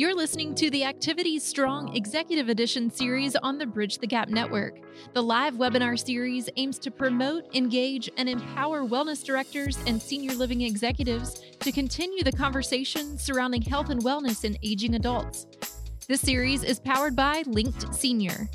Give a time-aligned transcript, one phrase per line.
[0.00, 4.78] You're listening to the Activities Strong Executive Edition series on the Bridge the Gap Network.
[5.12, 10.62] The live webinar series aims to promote, engage, and empower wellness directors and senior living
[10.62, 15.46] executives to continue the conversation surrounding health and wellness in aging adults.
[16.08, 18.48] This series is powered by Linked Senior.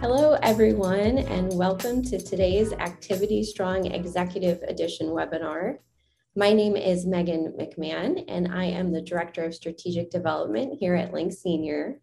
[0.00, 5.78] Hello, everyone, and welcome to today's Activity Strong Executive Edition webinar.
[6.36, 11.12] My name is Megan McMahon, and I am the Director of Strategic Development here at
[11.12, 12.00] Linked Senior.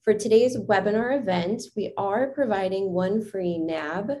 [0.00, 4.12] For today's webinar event, we are providing one free NAB,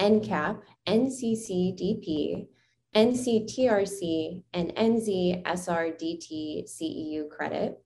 [0.00, 2.48] NCAP, NCCDP,
[2.96, 7.80] NCTRC, and NZSRDT CEU credit.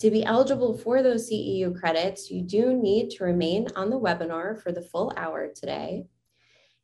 [0.00, 4.62] To be eligible for those CEU credits, you do need to remain on the webinar
[4.62, 6.04] for the full hour today.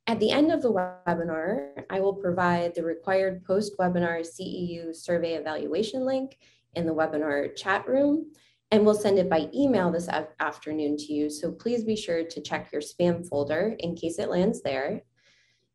[0.09, 6.07] At the end of the webinar, I will provide the required post-webinar CEU survey evaluation
[6.07, 6.39] link
[6.75, 8.33] in the webinar chat room,
[8.71, 10.09] and we'll send it by email this
[10.41, 11.29] afternoon to you.
[11.29, 15.03] So please be sure to check your spam folder in case it lands there.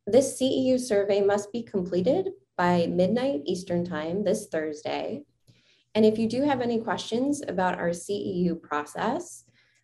[0.08, 5.26] This CEU survey must be completed by midnight Eastern time this Thursday.
[5.94, 9.44] And if you do have any questions about our CEU process,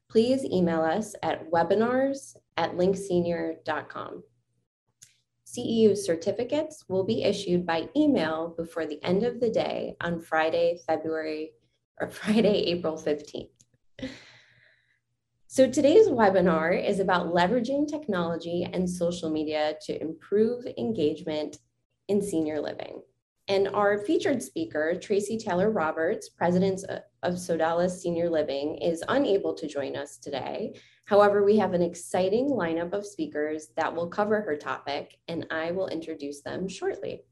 [0.10, 4.24] please email us at webinars at linksenior.com.
[5.50, 10.80] CEU certificates will be issued by email before the end of the day on Friday,
[10.86, 11.54] February,
[12.00, 13.50] or Friday, April 15th.
[15.48, 21.58] So today's webinar is about leveraging technology and social media to improve engagement
[22.08, 23.02] in senior living.
[23.50, 26.82] And our featured speaker, Tracy Taylor Roberts, president
[27.24, 30.80] of Sodalis Senior Living, is unable to join us today.
[31.06, 35.72] However, we have an exciting lineup of speakers that will cover her topic, and I
[35.72, 37.24] will introduce them shortly.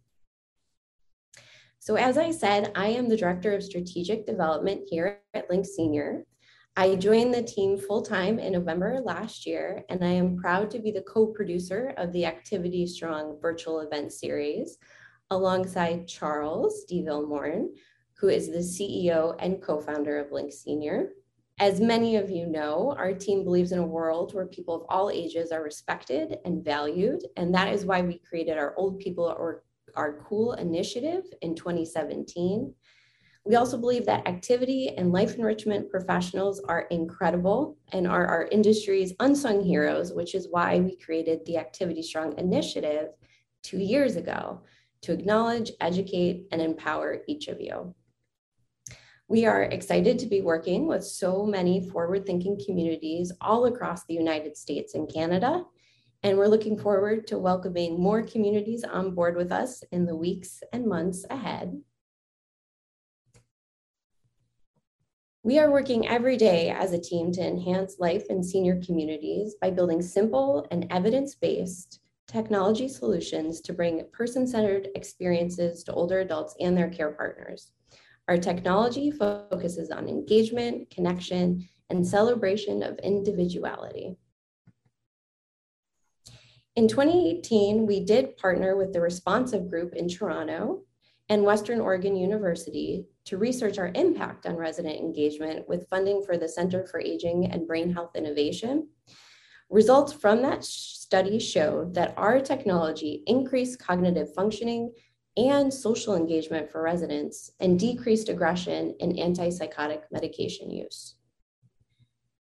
[1.77, 6.25] So as I said, I am the Director of Strategic Development here at Linked Senior.
[6.75, 10.89] I joined the team full-time in November last year, and I am proud to be
[10.89, 14.79] the co-producer of the Activity Strong virtual event series,
[15.29, 17.01] alongside Charles D.
[17.01, 17.69] DeVille
[18.19, 21.09] who is the CEO and co-founder of Linked Senior.
[21.59, 25.09] As many of you know, our team believes in a world where people of all
[25.09, 29.63] ages are respected and valued, and that is why we created our Old People or
[29.95, 32.73] Our Cool initiative in 2017.
[33.43, 39.13] We also believe that activity and life enrichment professionals are incredible and are our industry's
[39.19, 43.09] unsung heroes, which is why we created the Activity Strong initiative
[43.63, 44.61] two years ago
[45.01, 47.93] to acknowledge, educate, and empower each of you.
[49.29, 54.13] We are excited to be working with so many forward thinking communities all across the
[54.13, 55.65] United States and Canada.
[56.23, 60.63] And we're looking forward to welcoming more communities on board with us in the weeks
[60.71, 61.81] and months ahead.
[65.43, 69.71] We are working every day as a team to enhance life in senior communities by
[69.71, 76.55] building simple and evidence based technology solutions to bring person centered experiences to older adults
[76.59, 77.71] and their care partners.
[78.27, 84.17] Our technology focuses on engagement, connection, and celebration of individuality.
[86.75, 90.83] In 2018, we did partner with the Responsive Group in Toronto
[91.29, 96.47] and Western Oregon University to research our impact on resident engagement with funding for the
[96.47, 98.89] Center for Aging and Brain Health Innovation.
[99.69, 104.93] Results from that study showed that our technology increased cognitive functioning
[105.35, 111.15] and social engagement for residents and decreased aggression and antipsychotic medication use.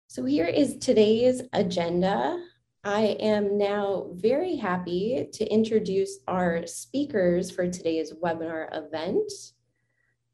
[0.07, 2.43] So here is today's agenda.
[2.85, 9.31] I am now very happy to introduce our speakers for today's webinar event,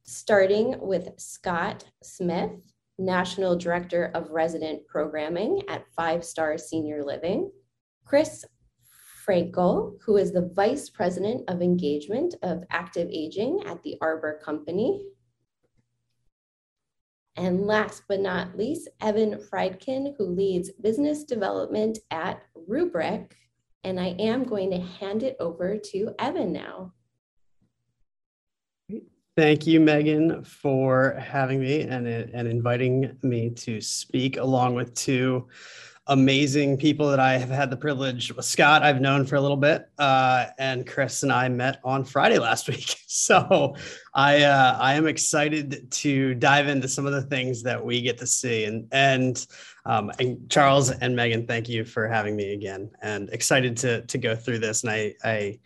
[0.05, 2.72] starting with Scott Smith,
[3.03, 7.51] National Director of Resident Programming at Five Star Senior Living,
[8.05, 8.45] Kris
[9.27, 15.05] Frankel, who is the Vice President of Engagement of Active Aging at the Arbor Company.
[17.37, 23.33] And last but not least, Evan Friedkin, who leads business development at Roobrik.
[23.85, 26.93] And I am going to hand it over to Evan now.
[29.35, 35.49] Thank you, Megan, for having me and, and inviting me to speak along with two
[36.09, 38.31] amazing people that I have had the privilege.
[38.41, 42.39] Scott, I've known for a little bit, uh, and Kris and I met on Friday
[42.39, 42.97] last week.
[43.07, 43.75] So
[44.15, 48.19] I uh, I am excited to dive into some of the things that we get
[48.19, 48.65] to see.
[48.65, 49.47] And and
[49.87, 54.19] um, and Charles and Megan, thank you for having me again, and excited to to
[54.19, 54.83] go through this.
[54.83, 55.59] And I I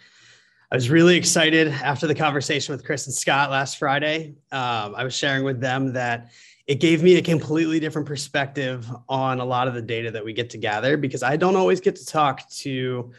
[0.71, 4.35] I was really excited after the conversation with Kris and Scott last Friday.
[4.51, 6.33] Um, I was sharing with them that
[6.67, 10.33] it gave me a completely different perspective on a lot of the data that we
[10.33, 13.13] get to gather because I don't always get to talk to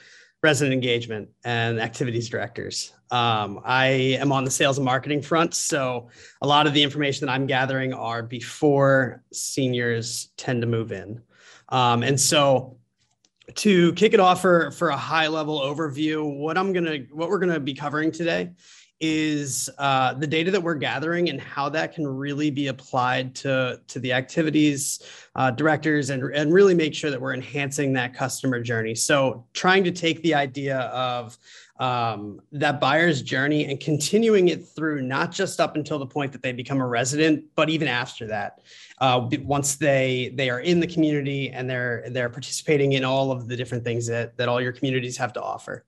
[0.43, 2.91] resident engagement and activities directors.
[3.11, 3.85] Um, I
[4.19, 5.55] am on the sales and marketing front.
[5.55, 6.09] So
[6.41, 11.21] a lot of the information that I'm gathering are before seniors tend to move in.
[11.69, 12.76] Um, and so
[13.55, 17.39] to kick it off for, for a high level overview, what I'm to, what we're
[17.53, 18.51] to be covering today
[18.99, 23.79] is uh, the data that we're gathering and how that can really be applied to,
[23.87, 25.03] to the activities
[25.35, 28.95] uh, directors and, and really make sure that we're enhancing that customer journey.
[28.95, 31.37] So trying to take the idea of
[31.79, 36.41] um, that buyer's journey and continuing it through not just up until the point that
[36.41, 38.61] they become a resident, but even after that.
[38.99, 43.47] Uh, once they they are in the community and they're they're participating in all of
[43.47, 45.85] the different things that that all your communities have to offer.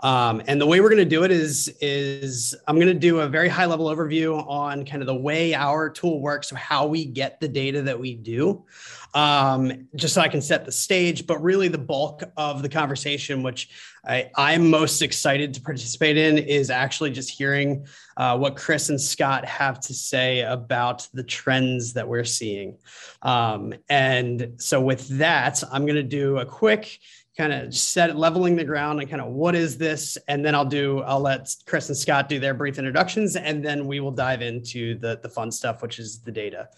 [0.00, 3.20] Um, and the way we're going to do it is is I'm going to do
[3.20, 6.86] a very high level overview on kind of the way our tool works, so how
[6.86, 8.64] we get the data that we do
[9.14, 11.26] um, just so I can set the stage.
[11.26, 13.68] But really, the bulk of the conversation, which
[14.06, 17.86] I, I'm most excited to participate in, is actually just hearing
[18.16, 22.78] uh, what Kris and Scott have to say about the trends that we're seeing.
[23.22, 26.98] Um, and so, with that, I'm going to do a quick
[27.36, 30.66] kind of set leveling the ground and kind of what is this and then i'll
[30.66, 34.42] do i'll let kris and scott do their brief introductions and then we will dive
[34.42, 36.68] into the the fun stuff which is the data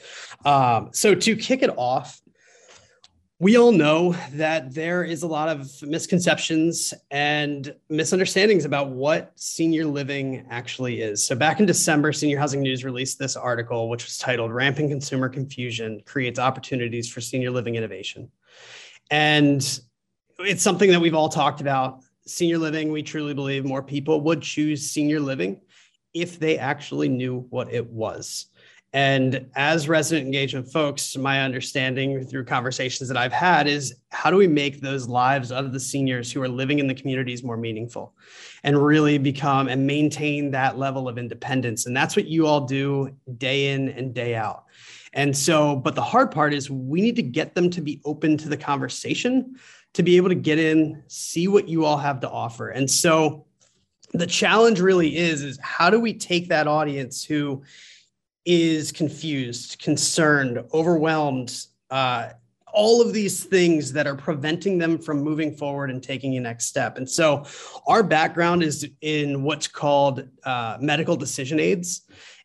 [0.44, 2.20] um, so to kick it off
[3.40, 9.84] we all know that there is a lot of misconceptions and misunderstandings about what senior
[9.86, 11.26] living actually is.
[11.26, 15.28] So, back in December, Senior Housing News released this article, which was titled Rampant Consumer
[15.28, 18.30] Confusion Creates Opportunities for Senior Living Innovation.
[19.10, 19.80] And
[20.38, 22.00] it's something that we've all talked about.
[22.26, 25.60] Senior living, we truly believe more people would choose senior living
[26.14, 28.46] if they actually knew what it was.
[28.94, 34.36] And as resident engagement folks, my understanding through conversations that I've had is how do
[34.36, 38.14] we make those lives of the seniors who are living in the communities more meaningful
[38.62, 41.86] and really become and maintain that level of independence?
[41.86, 44.66] And that's what you all do day in and day out.
[45.12, 48.36] And so, but the hard part is we need to get them to be open
[48.38, 49.56] to the conversation,
[49.94, 52.68] to be able to get in, see what you all have to offer.
[52.68, 53.44] And so
[54.12, 57.64] the challenge really is, is how do we take that audience who
[58.44, 62.30] is confused, concerned, overwhelmed, uh,
[62.74, 66.66] all of these things that are preventing them from moving forward and taking a next
[66.66, 66.98] step.
[66.98, 67.44] And so,
[67.86, 72.02] our background is in what's called uh, medical decision aids.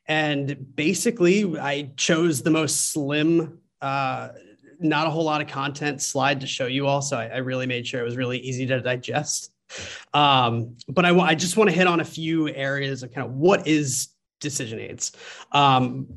[0.08, 4.30] And basically, I chose the most slim, uh,
[4.80, 7.02] not a whole lot of content slide to show you all.
[7.02, 9.52] So, I, I really made sure it was really easy to digest.
[10.14, 13.34] Um, but I, I just want to hit on a few areas of kind of
[13.34, 14.10] what is
[14.40, 15.12] decision aids.
[15.52, 16.08] Um,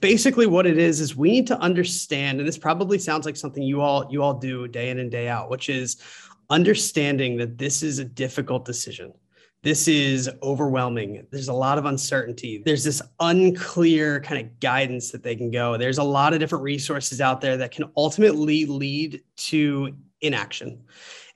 [0.00, 3.62] basically what it is is we need to understand and this probably sounds like something
[3.62, 6.02] you all you all do day in and day out which is
[6.50, 9.12] understanding that this is a difficult decision.
[9.62, 11.26] This is overwhelming.
[11.30, 12.62] There's a lot of uncertainty.
[12.64, 15.78] There's this unclear kind of guidance that they can go.
[15.78, 20.84] There's a lot of different resources out there that can ultimately lead to inaction.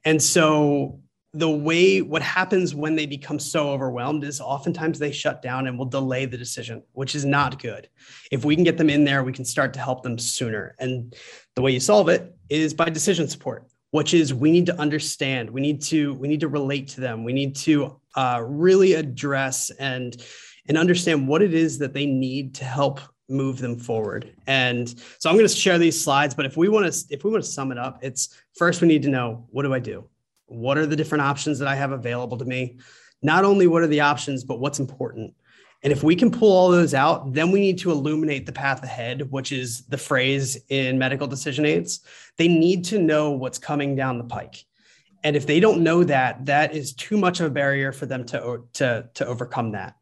[0.05, 1.01] And so
[1.35, 5.79] the way what happens when they become so overwhelmed is oftentimes they shut down and
[5.79, 7.89] will delay the decision which is not good.
[8.33, 10.75] If we can get them in there we can start to help them sooner.
[10.79, 11.15] And
[11.55, 15.51] the way you solve it is by decision support which is we need to understand
[15.51, 17.25] we need to we need to relate to them.
[17.25, 20.17] We need to uh, really address and
[20.67, 24.35] and understand what it is that they need to help move them forward.
[24.47, 27.31] And so i'm going to share these slides but if we want to if we
[27.31, 30.09] want to sum it up it's first we need to know what do i do
[30.49, 32.79] what are the different options that I have available to me?
[33.23, 35.35] Not only what are the options, but what's important.
[35.83, 38.83] And if we can pull all those out, then we need to illuminate the path
[38.83, 42.01] ahead, which is the phrase in medical decision aids.
[42.37, 44.65] They need to know what's coming down the pike.
[45.25, 48.25] And if they don't know that, that is too much of a barrier for them
[48.27, 49.97] to, to, to overcome that.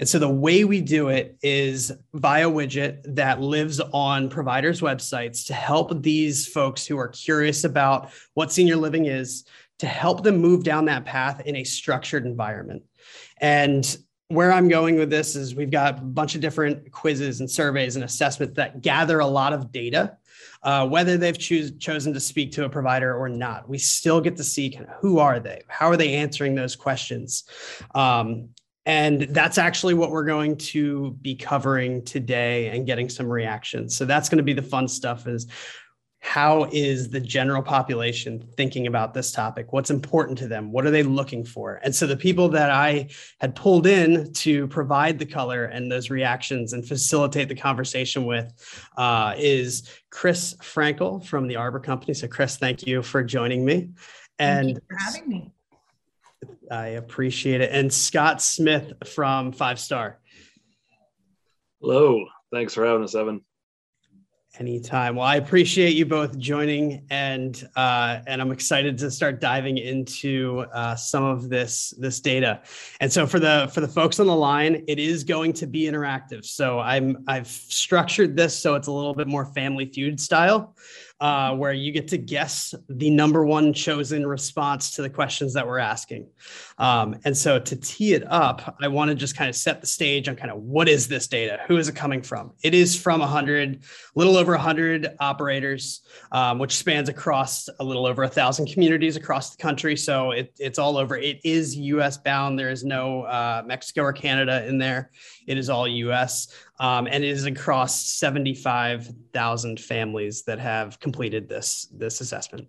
[0.00, 5.46] And so the way we do it is via widget that lives on providers' websites
[5.46, 9.44] to help these folks who are curious about what senior living is
[9.82, 12.84] to help them move down that path in a structured environment.
[13.40, 13.84] And
[14.28, 17.96] where I'm going with this is we've got a bunch of different quizzes and surveys
[17.96, 20.16] and assessments that gather a lot of data.
[20.62, 24.44] Uh, whether they've chosen to speak to a provider or not, we still get to
[24.44, 27.42] see kind of who are they, how are they answering those questions,
[27.96, 28.50] um,
[28.86, 33.96] and that's actually what we're going to be covering today and getting some reactions.
[33.96, 35.26] So that's going to be the fun stuff.
[35.26, 35.46] Is
[36.24, 39.72] how is the general population thinking about this topic?
[39.72, 40.70] What's important to them?
[40.70, 41.80] What are they looking for?
[41.82, 43.08] And so the people that I
[43.40, 48.52] had pulled in to provide the color and those reactions and facilitate the conversation with
[48.96, 52.14] uh, is Kris Frankel from the Arbor Company.
[52.14, 53.90] So, Kris, thank you for joining me.
[54.38, 55.52] And for having me.
[56.70, 57.70] I appreciate it.
[57.72, 60.20] And Scott Smith from Five Star.
[61.80, 62.24] Hello.
[62.52, 63.40] Thanks for having us, Evan.
[64.58, 65.16] Anytime.
[65.16, 70.66] Well, I appreciate you both joining, and uh, and I'm excited to start diving into
[70.74, 72.60] uh, some of this this data.
[73.00, 75.84] And so for the for the folks on the line, it is going to be
[75.84, 76.44] interactive.
[76.44, 80.76] So I'm I've structured this so it's a little bit more Family Feud style
[81.22, 85.64] uh, where you get to guess the number one chosen response to the questions that
[85.64, 86.26] we're asking.
[86.78, 89.86] Um, and so to tee it up, I want to just kind of set the
[89.86, 91.60] stage on kind of what is this data?
[91.68, 92.52] Who is it coming from?
[92.62, 93.78] It is from 100, a
[94.18, 96.02] little over 100 operators,
[96.32, 99.96] um, which spans across a little over a thousand communities across the country.
[99.96, 101.16] So it, it's all over.
[101.16, 102.58] It is US bound.
[102.58, 105.10] There is no uh, Mexico or Canada in there.
[105.46, 106.48] It is all US
[106.82, 112.66] um, and it is across 75,000 families that have completed this, this assessment.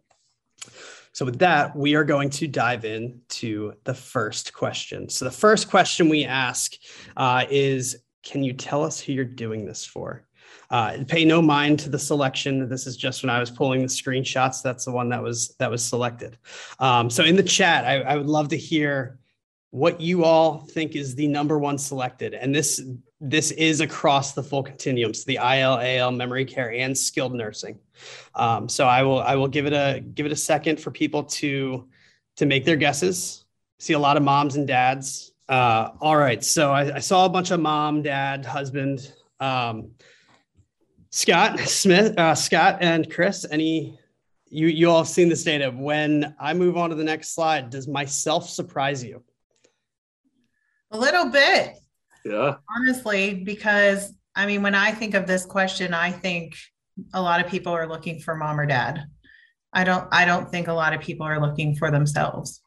[1.14, 5.08] So with that, we are going to dive in to the first question.
[5.10, 6.74] So the first question we ask
[7.16, 10.26] uh, is, can you tell us who you're doing this for?
[10.70, 12.68] Uh, pay no mind to the selection.
[12.68, 14.64] This is just when I was pulling the screenshots.
[14.64, 16.38] That's the one that was that was selected.
[16.80, 19.20] Um, so in the chat, I, I would love to hear
[19.70, 22.34] what you all think is the number one selected.
[22.34, 22.82] And this
[23.26, 27.80] this is across the full continuum, so the IL, AL, memory care, and skilled nursing.
[28.36, 31.24] Um, so I will I will give it a give it a second for people
[31.24, 31.88] to
[32.36, 33.46] to make their guesses.
[33.80, 35.32] See a lot of moms and dads.
[35.48, 39.12] Uh, all right, so I, I, saw a bunch of mom, dad, husband.
[39.40, 39.92] Um,
[41.10, 43.46] Scott Smith, uh, Scott and Kris.
[43.50, 43.98] Any
[44.50, 45.72] you you all have seen this data.
[45.72, 49.24] When I move on to the next slide, does myself surprise you?
[50.92, 51.78] A little bit.
[52.26, 52.56] Yeah.
[52.78, 56.56] Honestly, because I mean, when I think of this question, I think
[57.14, 59.06] a lot of people are looking for mom or dad.
[59.74, 62.62] I don't I don't think a lot of people are looking for themselves.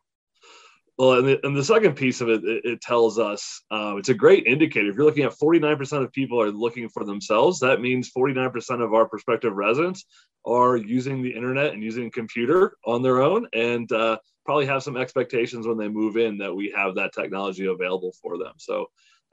[0.98, 4.08] Well, and the, and the second piece of it, it, it tells us uh, it's
[4.08, 4.88] a great indicator.
[4.88, 8.94] If you're looking at 49% of people are looking for themselves, that means 49% of
[8.94, 10.06] our prospective residents
[10.46, 13.46] are using the internet and using a computer on their own.
[13.52, 17.66] And uh, probably have some expectations when they move in that we have that technology
[17.66, 18.54] available for them.
[18.56, 18.86] So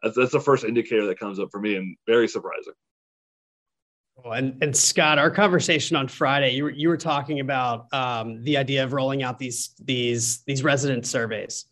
[0.03, 2.73] that's, that's the first indicator that comes up for me and very surprising.
[4.25, 8.57] And, and Scott, our conversation on Friday, you were, you were talking about um, the
[8.57, 11.65] idea of rolling out these these these resident surveys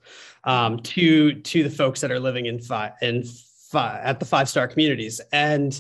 [0.44, 3.24] um, to to the folks that are living in five in
[3.74, 5.22] at the five star communities.
[5.32, 5.80] And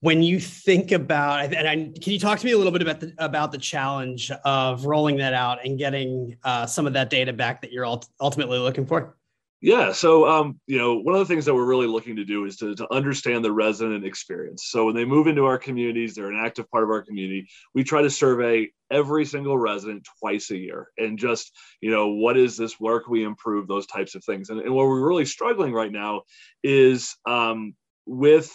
[0.00, 3.00] when you think about and I, can you talk to me a little bit about
[3.00, 7.32] the about the challenge of rolling that out and getting uh, some of that data
[7.32, 7.86] back that you're
[8.20, 9.16] ultimately looking for
[9.64, 12.44] yeah so um, you know one of the things that we're really looking to do
[12.44, 14.66] is to, to understand the resident experience.
[14.66, 17.82] So when they move into our communities they're an active part of our community we
[17.82, 22.58] try to survey every single resident twice a year and just you know what is
[22.58, 24.50] this where can we improve those types of things.
[24.50, 26.22] And, and where we're really struggling right now
[26.62, 28.52] is um, with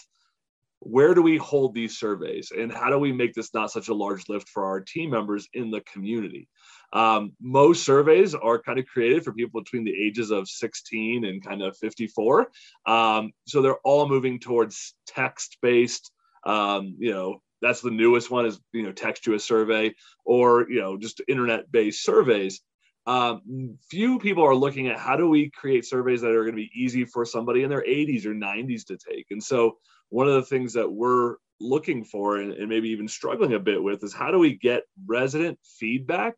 [0.82, 3.94] where do we hold these surveys and how do we make this not such a
[3.94, 6.48] large lift for our team members in the community
[6.92, 11.44] um, most surveys are kind of created for people between the ages of 16 and
[11.44, 12.48] kind of 54
[12.86, 16.12] um, so they're all moving towards text based
[16.46, 19.94] um, you know that's the newest one is you know text you a survey
[20.26, 22.62] or you know just internet based surveys.
[23.08, 26.62] Um, few people are looking at how do we create surveys that are going to
[26.62, 29.28] be easy for somebody in their 80s or 90s to take.
[29.32, 29.78] And so
[30.10, 33.82] one of the things that we're looking for and, and maybe even struggling a bit
[33.82, 36.36] with is how do we get resident feedback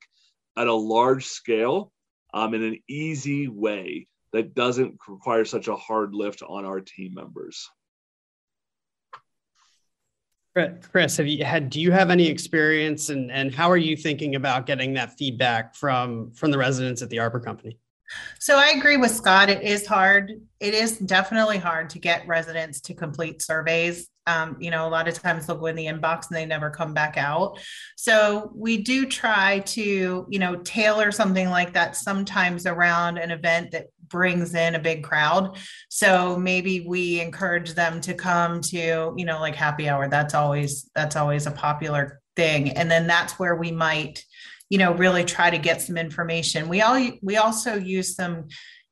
[0.57, 1.91] at a large scale
[2.33, 7.13] um, in an easy way that doesn't require such a hard lift on our team
[7.13, 7.69] members.
[10.53, 11.69] Kris, have you had?
[11.69, 15.75] Do you have any experience, and and how are you thinking about getting that feedback
[15.75, 17.79] from from the residents at the Arbor Company?
[18.37, 19.49] So I agree with Scott.
[19.49, 20.41] It is hard.
[20.59, 24.09] It is definitely hard to get residents to complete surveys.
[24.27, 26.69] Um, you know, a lot of times they'll go in the inbox and they never
[26.69, 27.59] come back out.
[27.97, 33.71] So we do try to, you know, tailor something like that sometimes around an event
[33.71, 35.57] that brings in a big crowd.
[35.89, 40.07] So maybe we encourage them to come to, you know, like happy hour.
[40.07, 42.71] That's always that's always a popular thing.
[42.71, 44.23] And then that's where we might
[44.69, 48.47] you know really try to get some information we all we also use some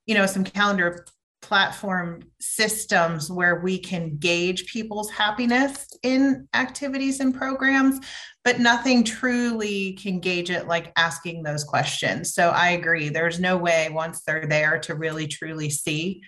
[0.05, 1.05] you know some calendar
[1.41, 7.99] platform systems where we can gauge people's happiness in activities and programs,
[8.43, 12.33] but nothing truly can gauge it like asking those questions.
[12.33, 13.09] So I agree.
[13.09, 16.21] There's no way once they're there to really truly see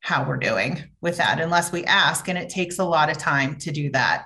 [0.00, 2.28] how we're doing with that unless we ask.
[2.28, 4.24] And it takes a lot of time to do that.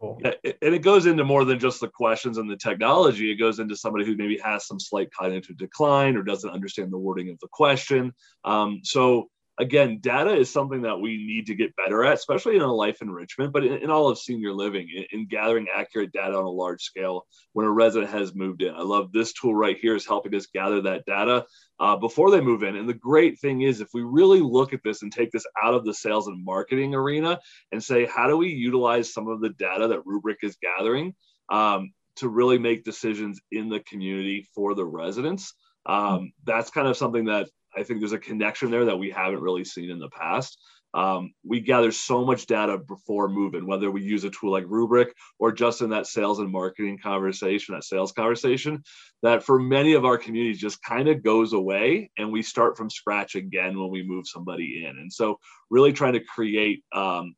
[0.00, 0.20] Cool.
[0.24, 3.32] And it goes into more than just the questions and the technology.
[3.32, 6.98] It goes into somebody who maybe has some slight cognitive decline or doesn't understand the
[6.98, 8.12] wording of the question.
[8.44, 9.28] Um, so
[9.58, 13.02] again, data is something that we need to get better at, especially in a life
[13.02, 16.50] enrichment, but in, in all of senior living, in, in, gathering accurate data on a
[16.50, 18.74] large scale when a resident has moved in.
[18.74, 21.44] I love this tool right here is helping us gather that data
[21.80, 22.76] uh, before they move in.
[22.76, 25.74] And the great thing is, if we really look at this and take this out
[25.74, 27.40] of the sales and marketing arena
[27.72, 31.14] and say, how do we utilize some of the data that Roobrik is gathering
[31.50, 35.52] um, to really make decisions in the community for the residents?
[35.86, 39.40] Um, that's kind of something that I think there's a connection there that we haven't
[39.40, 40.58] really seen in the past.
[40.94, 45.10] Um, we gather so much data before moving, whether we use a tool like Roobrik
[45.38, 48.82] or just in that sales and marketing conversation, that sales conversation,
[49.22, 52.88] that for many of our communities just kind of goes away and we start from
[52.88, 54.96] scratch again when we move somebody in.
[54.98, 57.34] And so, really trying to create um,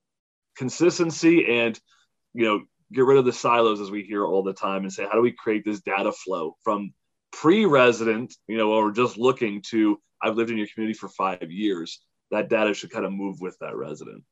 [0.56, 1.78] consistency and,
[2.35, 5.04] you know, get rid of the silos as we hear all the time and say,
[5.04, 6.92] how do we create this data flow from
[7.32, 12.00] pre-resident, you know, or just looking to I've lived in your community for five years,
[12.30, 14.22] that data should kind of move with that resident.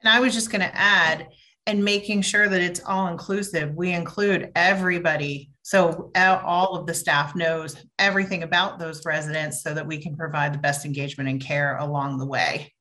[0.00, 1.28] And I was just going to add,
[1.68, 3.74] and making sure that it's all inclusive.
[3.74, 5.50] We include everybody.
[5.60, 10.54] So all of the staff knows everything about those residents so that we can provide
[10.54, 12.72] the best engagement and care along the way.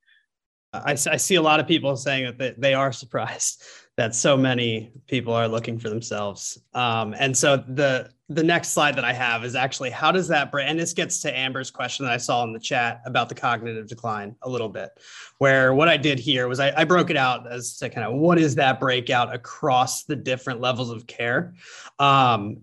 [0.71, 3.61] I, I see a lot of people saying that they are surprised
[3.97, 6.57] that so many people are looking for themselves.
[6.73, 10.51] Um, and so the the next slide that I have is actually how does that
[10.51, 10.67] break?
[10.67, 13.87] And this gets to Amber's question that I saw in the chat about the cognitive
[13.87, 14.89] decline a little bit,
[15.37, 18.15] where what I did here was I, I broke it out as to kind of
[18.15, 21.53] what is that breakout across the different levels of care.
[21.99, 22.57] Um,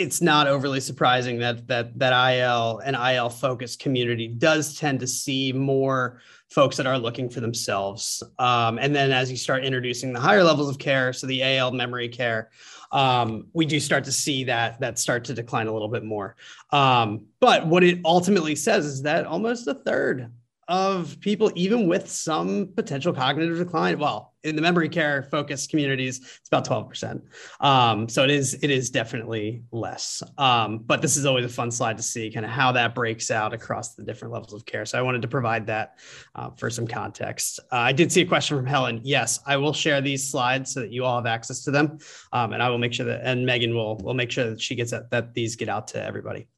[0.00, 5.06] it's not overly surprising that that that IL and IL focused community does tend to
[5.06, 8.22] see more folks that are looking for themselves.
[8.38, 11.72] Um, and then as you start introducing the higher levels of care, so the AL
[11.72, 12.50] memory care,
[12.90, 16.34] um, we do start to see that that start to decline a little bit more.
[16.70, 20.32] Um, but what it ultimately says is that almost a third
[20.66, 26.18] of people, even with some potential cognitive decline, well, in the memory care focused communities,
[26.18, 27.22] it's about 12%.
[27.60, 30.22] Um, so it is, it is definitely less.
[30.38, 33.30] Um, but this is always a fun slide to see kind of how that breaks
[33.30, 34.86] out across the different levels of care.
[34.86, 35.98] So I wanted to provide that
[36.34, 37.60] uh, for some context.
[37.72, 39.00] Uh, I did see a question from Helen.
[39.02, 41.98] Yes, I will share these slides so that you all have access to them.
[42.32, 44.74] Um, and I will make sure that, and Megan will, will make sure that she
[44.74, 46.48] gets that, that these get out to everybody.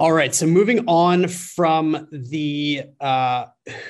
[0.00, 0.34] All right.
[0.34, 3.46] So moving on from the uh,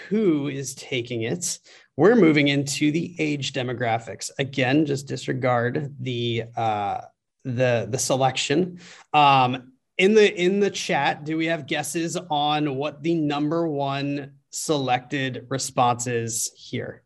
[0.09, 1.61] who is taking it,
[2.01, 4.31] we're moving into the age demographics.
[4.39, 7.03] Again, just disregard the uh,
[7.45, 8.81] the the selection.
[9.13, 14.33] Um, in the in the chat, do we have guesses on what the number one
[14.49, 17.03] selected response is here?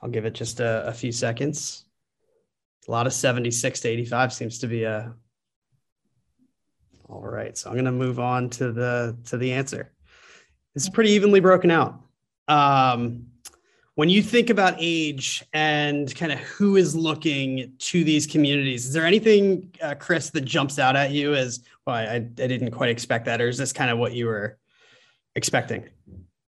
[0.00, 1.84] I'll give it just a, a few seconds.
[2.86, 5.12] A lot of 76 to 85 seems to be a
[7.08, 9.90] all right, so I'm going to move on to the to the answer.
[10.76, 12.00] It's pretty evenly broken out.
[12.46, 13.26] Um,
[13.96, 18.92] when you think about age and kind of who is looking to these communities, is
[18.92, 22.90] there anything, uh, Kris, that jumps out at you as, well, I, I didn't quite
[22.90, 24.58] expect that, or is this kind of what you were
[25.34, 25.88] expecting?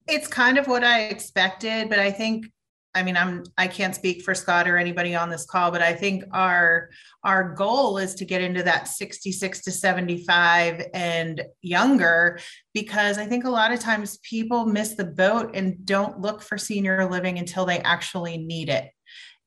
[0.06, 2.50] It's kind of what I expected, but I think
[2.98, 5.92] I mean, I'm I can't speak for Scott or anybody on this call, but I
[5.92, 6.90] think our
[7.22, 12.40] our goal is to get into that 66 to 75 and younger
[12.74, 16.58] because I think a lot of times people miss the boat and don't look for
[16.58, 18.90] senior living until they actually need it.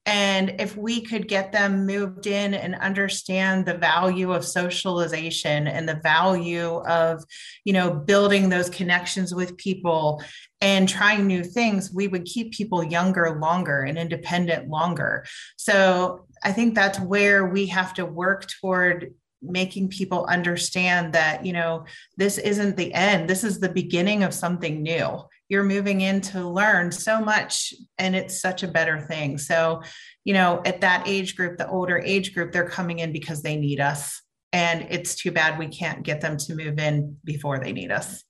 [0.06, 5.88] And if we could get them moved in and understand the value of socialization and
[5.88, 7.24] the value of,
[7.66, 10.24] you know, building those connections with people
[10.60, 15.24] and trying new things, we would keep people younger longer and independent longer.
[15.58, 21.52] So I think that's where we have to work toward making people understand that you
[21.52, 21.84] know
[22.16, 25.20] this isn't the end this is the beginning of something new
[25.52, 29.38] you're moving in to learn so much and it's such a better thing.
[29.38, 29.82] So
[30.24, 33.58] you know at that age group the older age group they're coming in because they
[33.58, 34.22] need us.
[34.54, 38.24] And it's too bad we can't get them to move in before they need us.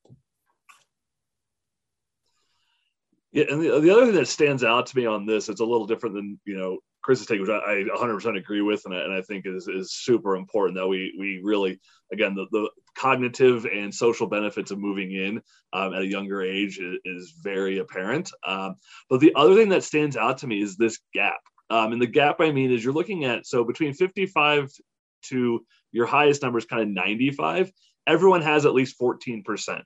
[3.32, 5.66] Yeah and the, the other thing that stands out to me on this it's a
[5.66, 6.80] little different than you know
[7.12, 9.92] Kris's take, which I, I 100% agree with, and I, and I think is, is
[9.92, 11.78] super important that we we really
[12.14, 15.42] again the, the cognitive and social benefits of moving in
[15.74, 18.32] um, at a younger age is, is very apparent.
[18.48, 18.76] Um,
[19.10, 21.40] but the other thing that stands out to me is this gap.
[21.70, 24.72] Um, and the gap I mean is you're looking at so between 55
[25.24, 27.72] to your highest number is kind of 95.
[28.08, 29.84] Everyone has at least 14 percent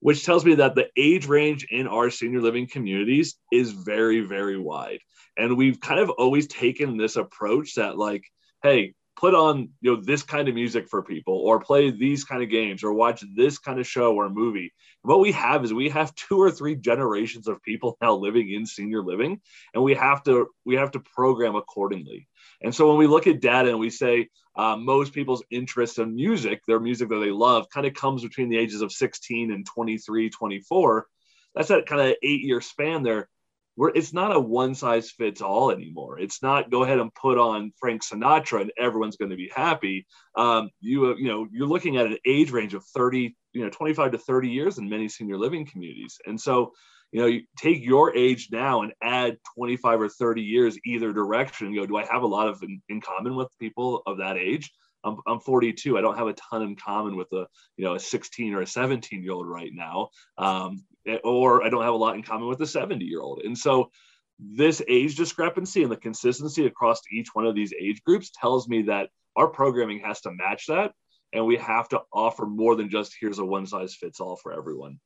[0.00, 4.58] which tells me that the age range in our senior living communities is very, very
[4.58, 4.98] wide.
[5.36, 8.24] And we've kind of always taken this approach that, like,
[8.62, 12.42] hey, put on you know this kind of music for people or play these kind
[12.42, 14.72] of games or watch this kind of show or movie.
[15.02, 18.66] What we have is we have two or three generations of people now living in
[18.66, 19.40] senior living
[19.74, 22.28] and we have to we have to program accordingly.
[22.62, 26.14] And so when we look at data and we say uh, most people's interest in
[26.14, 29.66] music their music that they love kind of comes between the ages of 16 and
[29.66, 31.06] 23 24
[31.54, 33.28] that's that kind of eight year span there
[33.76, 36.18] we're, it's not a one size fits all anymore.
[36.18, 40.06] It's not go ahead and put on Frank Sinatra and everyone's going to be happy.
[40.34, 44.12] Um, you you know you're looking at an age range of 30, you know, 25
[44.12, 46.72] to 30 years in many senior living communities, and so
[47.12, 51.72] you know you take your age now and add 25 or 30 years either direction.
[51.72, 54.36] You go, do I have a lot of in, in common with people of that
[54.38, 54.72] age?
[55.04, 55.96] I'm, I'm 42.
[55.96, 58.66] I don't have a ton in common with a you know a 16 or a
[58.66, 60.84] 17 year old right now, um,
[61.24, 63.42] or I don't have a lot in common with a 70 year old.
[63.42, 63.90] And so
[64.38, 68.82] this age discrepancy and the consistency across each one of these age groups tells me
[68.82, 70.92] that our programming has to match that,
[71.32, 74.52] and we have to offer more than just here's a one size fits all for
[74.52, 74.98] everyone.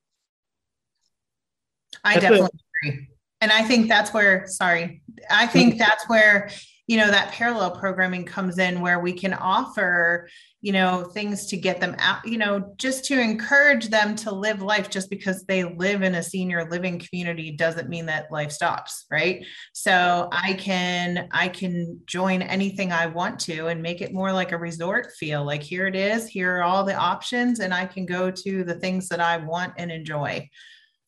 [2.05, 2.49] I definitely
[2.85, 3.09] agree.
[3.41, 6.51] And I think that's where, sorry, I think that's where
[6.91, 10.29] you know that parallel programming comes in where we can offer
[10.61, 14.61] you know things to get them out you know just to encourage them to live
[14.61, 14.91] life.
[14.91, 19.47] Just because they live in a senior living community doesn't mean that life stops right?
[19.73, 24.51] So i can i can join anything i want to and make it more like
[24.51, 25.45] a resort feel.
[25.45, 28.75] Like here it is here are all the options and i can go to the
[28.75, 30.51] things that i want and enjoy.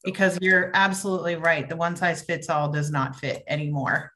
[0.05, 4.12] Because you're absolutely right the one size fits all does not fit anymore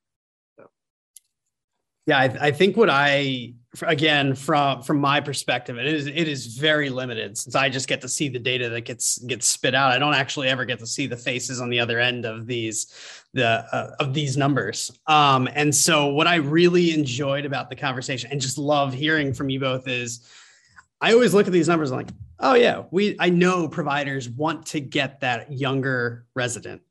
[2.07, 6.47] yeah, I, I, think what I again from from my perspective, it is it is
[6.47, 9.90] very limited since I just get to see the data that gets gets spit out.
[9.90, 12.87] I don't actually ever get to see the faces on the other end of these
[13.35, 14.92] the uh, of these numbers.
[15.09, 19.51] Um, and so what I really enjoyed about the conversation and just love hearing from
[19.51, 20.21] you both is
[21.01, 24.66] I always look at these numbers and like, oh yeah, we I know providers want
[24.66, 26.83] to get that younger resident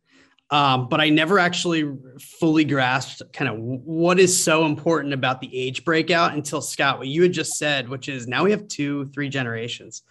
[0.51, 5.49] um, but I never actually fully grasped kind of what is so important about the
[5.57, 9.05] age breakout until Scott, what you had just said, which is now we have two,
[9.07, 10.03] three generations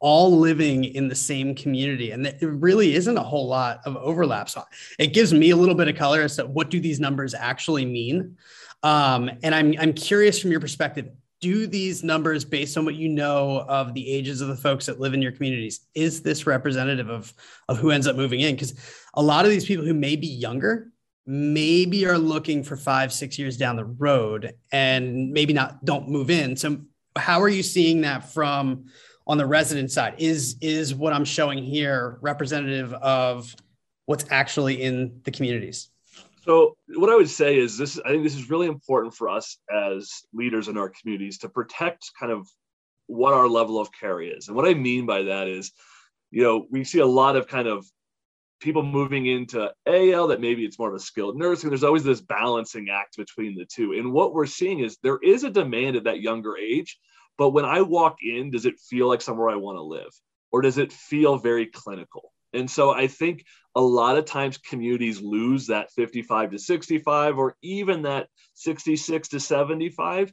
[0.00, 4.48] all living in the same community and there really isn't a whole lot of overlap.
[4.48, 4.62] So
[4.98, 7.84] it gives me a little bit of color as to what do these numbers actually
[7.84, 8.36] mean.
[8.84, 11.08] Um, and I'm, I'm curious from your perspective
[11.40, 15.00] do these numbers based on what you know of the ages of the folks that
[15.00, 15.80] live in your communities?
[15.94, 17.32] Is this representative of
[17.68, 18.54] of who ends up moving in?
[18.54, 18.74] Because
[19.14, 20.90] a lot of these people who may be younger
[21.26, 26.30] maybe are looking for five six years down the road and maybe not don't move
[26.30, 26.56] in.
[26.56, 26.78] So
[27.16, 28.86] how are you seeing that from
[29.26, 30.14] on the resident side?
[30.18, 33.54] Is is what i'm showing here representative of
[34.06, 35.90] what's actually in the communities
[36.48, 39.58] so what I would say is this I think this is really important for us
[39.70, 42.48] as leaders in our communities to protect kind of
[43.06, 44.48] what our level of care is.
[44.48, 45.72] And what I mean by that is,
[46.30, 47.84] you know, we see a lot of kind of
[48.60, 51.68] people moving into AL that maybe it's more of a skilled nursing.
[51.68, 53.92] There's always this balancing act between the two.
[53.92, 56.98] And what we're seeing is there is a demand at that younger age,
[57.36, 60.10] but when I walk in, does it feel like somewhere I want to live?
[60.50, 62.32] Or does it feel very clinical?
[62.52, 63.44] And so I think
[63.78, 69.38] a lot of times communities lose that 55 to 65 or even that 66 to
[69.38, 70.32] 75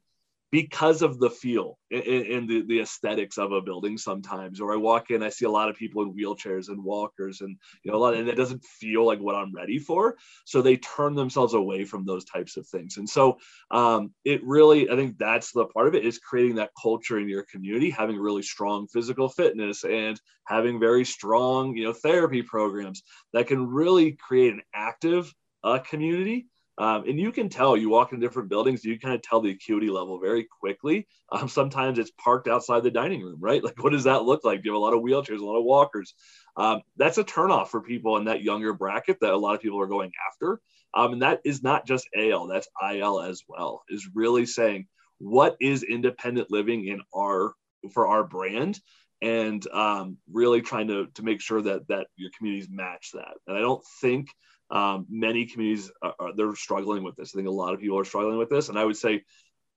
[0.56, 5.12] because of the feel and, the, the aesthetics of a building sometimes or i walk
[5.12, 8.00] in i see a lot of people in wheelchairs and walkers and you know a
[8.00, 10.16] lot and it doesn't feel like what i'm ready for.
[10.46, 12.96] So they turn themselves away from those types of things.
[12.96, 13.38] And so
[13.70, 17.28] um, it really i think that's the part of it is creating that culture in
[17.28, 23.04] your community having really strong physical fitness and having very strong you know therapy programs
[23.34, 25.34] that can really create an active
[25.66, 29.22] uh, community um, and you can tell, you walk in different buildings, you kind of
[29.22, 31.08] tell the acuity level very quickly.
[31.32, 33.64] Um, sometimes it's parked outside the dining room, right?
[33.66, 34.62] Like, what does that look like?
[34.62, 36.14] Do you have a lot of wheelchairs, a lot of walkers?
[36.56, 39.82] Um, that's a turnoff for people in that younger bracket that a lot of people
[39.82, 40.60] are going after.
[40.94, 45.56] Um, and that is not just AL, that's IL as well, is really saying what
[45.60, 47.54] is independent living in our
[47.94, 48.80] for our brand
[49.22, 53.34] and um, really trying to, to make sure that that your communities match that.
[53.48, 54.30] And I don't think
[54.72, 57.34] Um, many communities are, they're struggling with this.
[57.34, 59.24] I think a lot of people are struggling with this, and I would say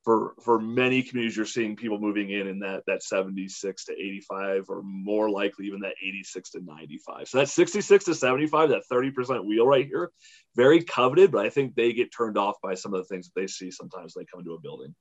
[0.04, 4.64] for for many communities, you're seeing people moving in in that that 76 to 85,
[4.68, 7.28] or more likely even that 86 to 95.
[7.28, 10.10] So that 66 to 75, that 30% wheel right here,
[10.56, 13.38] very coveted, but I think they get turned off by some of the things that
[13.38, 14.94] they see sometimes they come into a building.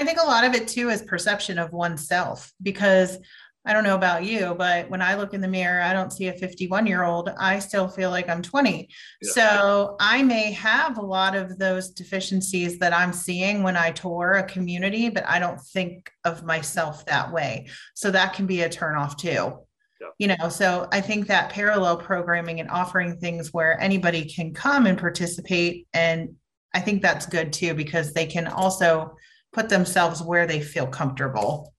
[0.00, 3.18] I think a lot of it too is perception of oneself because
[3.64, 6.26] I don't know about you, but when I look in the mirror, I don't see
[6.26, 7.30] a 51 year old.
[7.38, 8.88] I still feel like I'm 20.
[9.22, 9.32] Yeah.
[9.32, 14.32] So I may have a lot of those deficiencies that I'm seeing when I tour
[14.32, 17.68] a community, but I don't think of myself that way.
[17.94, 19.30] So that can be a turnoff too.
[19.30, 20.08] Yeah.
[20.18, 24.86] You know, so I think that parallel programming and offering things where anybody can come
[24.86, 25.86] and participate.
[25.94, 26.34] And
[26.74, 29.14] I think that's good too, because they can also
[29.52, 31.72] put themselves where they feel comfortable.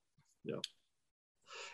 [0.44, 0.60] Yeah.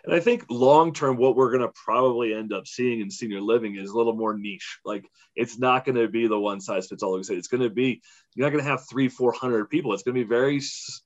[0.05, 3.41] And I think long term, what we're going to probably end up seeing in senior
[3.41, 4.79] living is a little more niche.
[4.85, 7.19] Like it's not going to be the one size fits all.
[7.19, 8.03] It's going to be
[8.35, 9.93] you're not going to have three, four hundred people.
[9.93, 10.61] It's going to be very,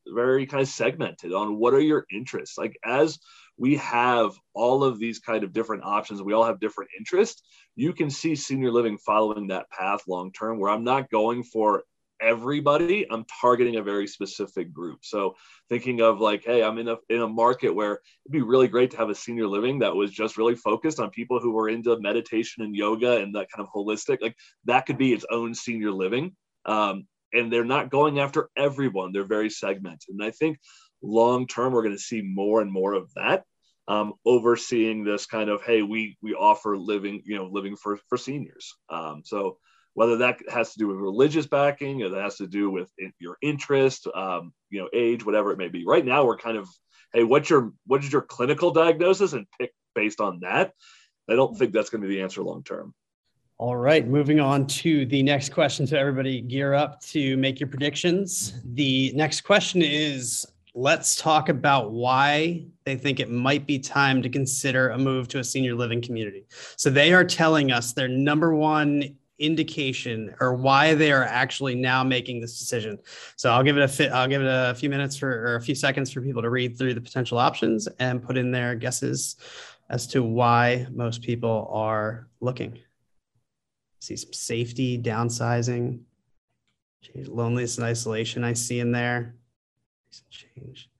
[0.07, 2.59] very kind of segmented on what are your interests.
[2.59, 3.19] Like as
[3.57, 7.43] we have all of these kind of different options, we all have different interests.
[7.77, 11.85] You can see senior living following that path long term, where I'm not going for
[12.25, 15.01] everybody i'm targeting a very specific group.
[15.03, 15.35] So
[15.69, 18.91] thinking of like hey i'm in a in a market where it'd be really great
[18.93, 21.99] to have a senior living that was just really focused on people who were into
[22.01, 25.93] meditation and yoga and that kind of holistic like that could be its own senior
[25.93, 26.35] living.
[26.67, 29.13] Um, and they're not going after everyone.
[29.13, 30.11] They're very segmented.
[30.11, 30.59] And i think
[31.03, 33.45] long term we're going to see more and more of that
[33.89, 38.17] um, overseeing this kind of hey we we offer living you know living for for
[38.17, 38.75] seniors.
[38.89, 39.59] Um, so
[39.95, 43.37] whether that has to do with religious backing or that has to do with your
[43.43, 45.85] interest, um, you know, age, whatever it may be.
[45.87, 46.69] Right now, we're kind of,
[47.13, 50.73] hey, what's your what is your clinical diagnosis, and pick based on that.
[51.29, 52.93] I don't think that's going to be the answer long term.
[53.57, 55.87] All right, moving on to the next question.
[55.87, 58.61] So everybody gear up to make your predictions.
[58.65, 64.29] The next question is let's talk about why they think it might be time to
[64.29, 66.47] consider a move to a senior living community.
[66.77, 72.05] So they are telling us their number one indication or why they are actually now
[72.05, 72.99] making this decision.
[73.37, 74.13] So I'll give it a fit.
[74.13, 76.79] I'll give it a few minutes for or a few seconds for people to read
[76.79, 79.37] through the potential options and put in their guesses
[79.91, 82.79] as to why most people are looking.
[84.01, 86.01] See some safety, downsizing,
[87.27, 88.45] loneliness and isolation.
[88.45, 89.35] I see in there.
[90.31, 90.91] Change.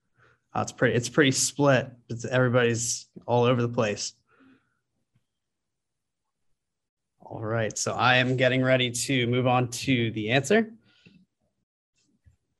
[0.53, 0.95] Oh, it's pretty.
[0.95, 1.89] It's pretty split.
[2.09, 4.13] It's, everybody's all over the place.
[7.27, 10.71] All right, so I am getting ready to move on to the answer.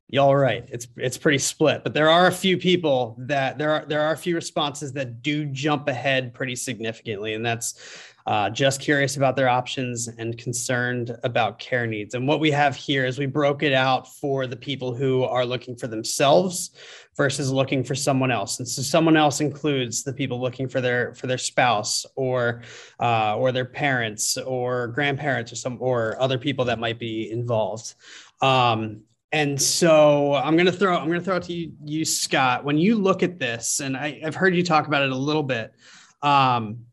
[0.10, 0.68] Y'all right.
[0.72, 4.14] It's it's pretty split, but there are a few people that there are there are
[4.14, 7.80] a few responses that do jump ahead pretty significantly, and that's
[8.26, 12.16] uh, just curious about their options and concerned about care needs.
[12.16, 15.46] And what we have here is we broke it out for the people who are
[15.46, 16.72] looking for themselves
[17.16, 18.58] versus looking for someone else.
[18.58, 22.64] And so someone else includes the people looking for their for their spouse or
[23.00, 27.94] uh, or their parents or grandparents or some or other people that might be involved.
[28.42, 32.64] Um, and so I'm gonna throw I'm gonna throw it to you, you Scott.
[32.64, 35.44] When you look at this, and I, have heard you talk about it a little
[35.44, 35.74] bit.
[36.22, 36.85] Um,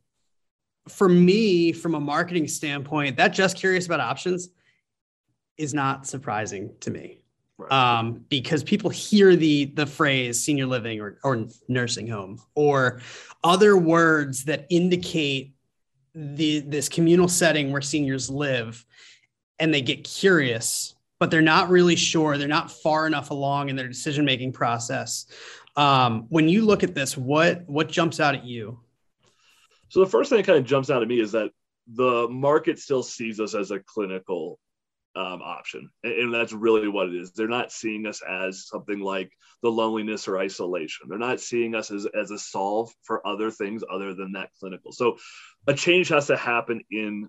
[0.89, 4.49] for me, from a marketing standpoint, that just curious about options
[5.57, 7.19] is not surprising to me.
[7.59, 7.71] Right.
[7.71, 13.01] Um, because people hear the the phrase senior living or, or nursing home or
[13.45, 15.55] other words that indicate
[16.15, 18.85] the this communal setting where seniors live
[19.59, 23.77] and they get curious but they're not really sure they're not far enough along in
[23.77, 25.27] their decision making process
[25.77, 28.81] um, when you look at this what what jumps out at you
[29.93, 31.51] so the first thing that kind of jumps out at me is that
[31.87, 34.59] the market still sees us as a clinical
[35.15, 35.91] um, option.
[36.03, 37.33] And, and, that's really what it is.
[37.33, 41.09] They're not seeing us as something like the loneliness or isolation.
[41.11, 44.93] They're not seeing us as, as a solve for other things other than that clinical.
[44.93, 45.19] So
[45.67, 47.29] a change has to happen in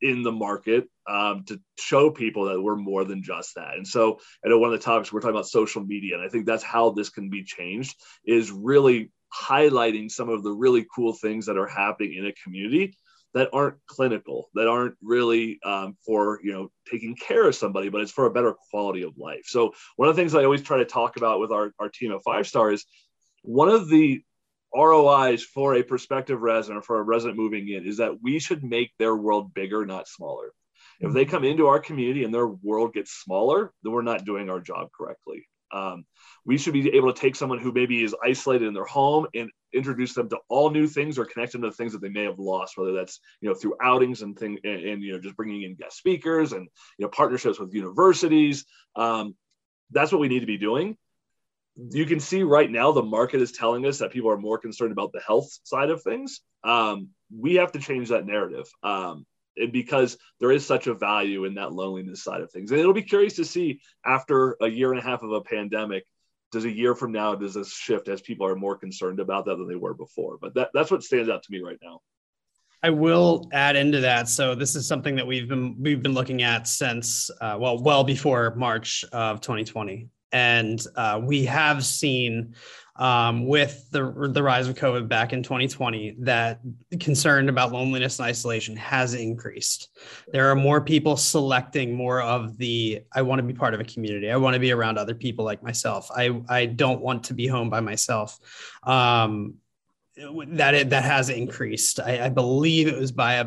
[0.00, 3.74] in the market um, to show people that we're more than just that.
[3.74, 6.28] And so I know one of the topics we're talking about social media, and I
[6.28, 11.12] think that's how this can be changed is really highlighting some of the really cool
[11.12, 12.96] things that are happening in a community
[13.34, 18.00] that aren't clinical, that aren't really um, for you know taking care of somebody, but
[18.00, 19.42] it's for a better quality of life.
[19.46, 22.12] So one of the things I always try to talk about with our, our team
[22.12, 22.84] at five stars,
[23.42, 24.22] one of the
[24.74, 28.64] ROIs for a prospective resident or for a resident moving in is that we should
[28.64, 30.52] make their world bigger, not smaller.
[31.00, 34.48] If they come into our community and their world gets smaller, then we're not doing
[34.48, 35.46] our job correctly.
[35.72, 36.04] Um,
[36.44, 39.50] we should be able to take someone who maybe is isolated in their home and
[39.72, 42.38] introduce them to all new things or connect them to things that they may have
[42.38, 45.62] lost, whether that's you know through outings and thing and, and you know just bringing
[45.62, 48.64] in guest speakers and you know partnerships with universities.
[48.96, 49.34] Um,
[49.90, 50.96] that's what we need to be doing.
[51.76, 54.92] You can see right now the market is telling us that people are more concerned
[54.92, 56.40] about the health side of things.
[56.62, 58.66] Um, we have to change that narrative.
[58.82, 62.70] Um, and because there is such a value in that loneliness side of things.
[62.70, 66.04] And it'll be curious to see after a year and a half of a pandemic,
[66.52, 69.56] does a year from now, does this shift as people are more concerned about that
[69.56, 70.38] than they were before?
[70.40, 72.00] But that, that's what stands out to me right now.
[72.82, 74.28] I will add into that.
[74.28, 78.04] So this is something that we've been we've been looking at since uh, well well
[78.04, 82.54] before March of 2020, and uh, we have seen
[82.96, 86.60] um, with the the rise of COVID back in 2020 that
[87.00, 89.88] concern about loneliness and isolation has increased.
[90.32, 93.84] There are more people selecting more of the I want to be part of a
[93.84, 94.30] community.
[94.30, 96.08] I want to be around other people like myself.
[96.14, 98.38] I I don't want to be home by myself.
[98.84, 99.54] Um,
[100.16, 101.98] that it, that has increased.
[101.98, 103.46] I, I believe it was by a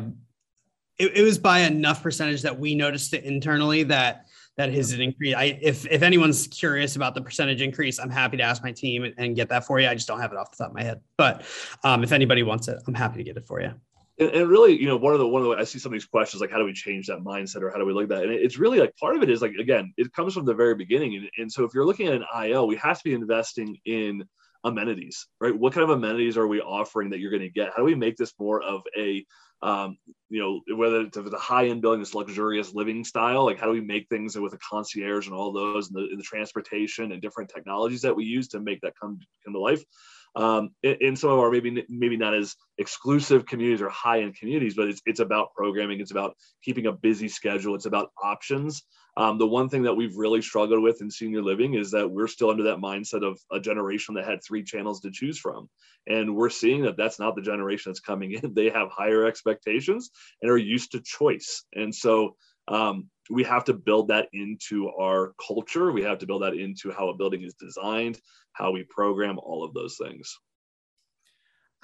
[0.98, 4.26] it, it was by enough percentage that we noticed it internally that
[4.58, 5.34] that has an increase.
[5.36, 9.04] I if if anyone's curious about the percentage increase, I'm happy to ask my team
[9.04, 9.86] and, and get that for you.
[9.86, 11.00] I just don't have it off the top of my head.
[11.16, 11.44] But
[11.84, 13.72] um, if anybody wants it, I'm happy to get it for you.
[14.18, 15.94] And, and, really, you know, one of the one of the I see some of
[15.94, 18.08] these questions like how do we change that mindset or how do we look at
[18.08, 18.24] that?
[18.24, 20.74] And it's really like part of it is like again, it comes from the very
[20.74, 21.14] beginning.
[21.14, 24.24] And, and so if you're looking at an IL, we have to be investing in
[24.64, 25.56] amenities, right?
[25.56, 27.70] What kind of amenities are we offering that you're going to get?
[27.70, 29.24] How do we make this more of a
[29.62, 33.66] um, you know, whether it's a high end building, this luxurious living style, like how
[33.66, 37.20] do we make things with the concierge and all those and the, the, transportation and
[37.20, 39.82] different technologies that we use to make that come, come to life?
[40.36, 44.36] Um, in, in, some of our maybe maybe not as exclusive communities or high end
[44.36, 46.00] communities, but it's it's about programming.
[46.00, 47.74] It's about keeping a busy schedule.
[47.74, 48.82] It's about options.
[49.16, 52.28] Um, the one thing that we've really struggled with in senior living is that we're
[52.28, 55.68] still under that mindset of a generation that had three channels to choose from.
[56.06, 58.52] And we're seeing that that's not the generation that's coming in.
[58.54, 60.10] They have higher expectations
[60.40, 61.64] and are used to choice.
[61.74, 62.36] And so
[62.68, 65.92] um, we have to build that into our culture.
[65.92, 68.20] We have to build that into how a building is designed,
[68.52, 70.38] how we program, all of those things.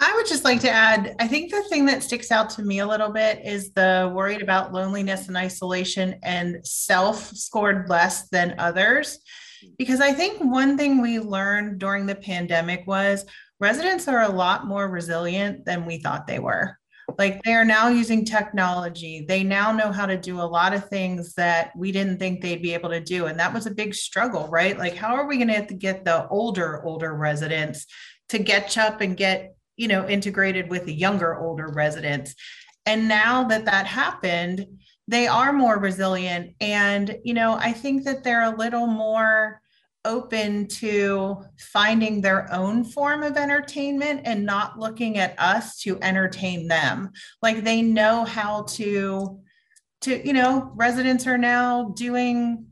[0.01, 2.81] I would just like to add I think the thing that sticks out to me
[2.81, 8.57] a little bit is the worried about loneliness and isolation and self scored less than
[8.59, 9.19] others.
[9.79, 13.25] Because I think one thing we learned during the pandemic was
[13.61, 16.77] residents are a lot more resilient than we thought they were.
[17.19, 19.25] Like they are now using technology.
[19.27, 22.63] They now know how to do a lot of things that we didn't think they'd
[22.63, 23.27] be able to do.
[23.27, 24.79] And that was a big struggle, right?
[24.79, 27.87] Like, how are we going to get the older, older residents
[28.31, 32.35] to get up and get you know, integrated with the younger, older residents.
[32.87, 34.67] And now that that happened,
[35.09, 36.55] they are more resilient.
[36.61, 39.61] And, you know, I think that they're a little more
[40.05, 46.69] open to finding their own form of entertainment and not looking at us to entertain
[46.69, 47.11] them.
[47.43, 49.41] Like they know how to,
[50.03, 52.67] to, you know, residents are now doing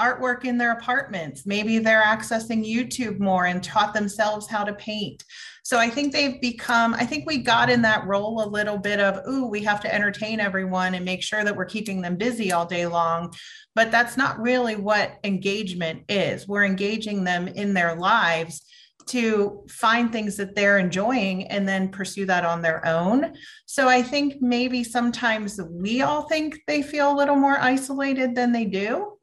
[0.00, 1.44] artwork in their apartments.
[1.44, 5.24] Maybe they're accessing YouTube more and taught themselves how to paint.
[5.68, 9.00] So I think they've become, I think we got in that role a little bit
[9.00, 12.52] of, ooh, we have to entertain everyone and make sure that we're keeping them busy
[12.52, 13.34] all day long.
[13.74, 16.48] But that's not really what engagement is.
[16.48, 18.64] We're engaging them in their lives
[19.08, 23.34] to find things that they're enjoying and then pursue that on their own.
[23.66, 28.52] So I think maybe sometimes we all think they feel a little more isolated than
[28.52, 29.18] they do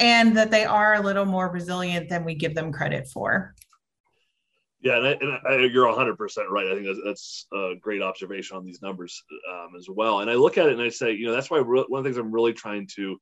[0.00, 3.53] and that they are a little more resilient than we give them credit for.
[4.84, 6.18] Yeah, and, I, and I, you're 100%
[6.50, 6.66] right.
[6.66, 10.20] I think that's, that's, a great observation on these numbers um, as well.
[10.20, 12.04] And I look at it and I say, you know, that's why re- one of
[12.04, 13.18] the things I'm really trying to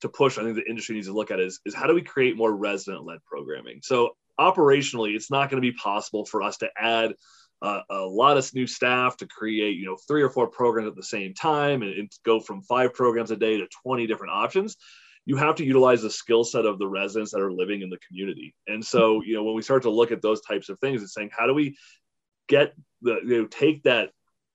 [0.00, 0.38] to push.
[0.38, 2.50] I think the industry needs to look at is is how do we create more
[2.50, 3.80] resident led programming.
[3.82, 7.12] So operationally, it's not going to be possible for us to add
[7.60, 10.96] uh, a lot of new staff to create, you know, three or four programs at
[10.96, 14.76] the same time and, and go from five programs a day to 20 different options
[15.24, 17.98] you have to utilize the skill set of the residents that are living in the
[18.08, 18.54] community.
[18.66, 21.14] And so, you know, when we start to look at those types of things, it's
[21.14, 21.76] saying, how do we
[22.48, 24.10] get the, you know, take that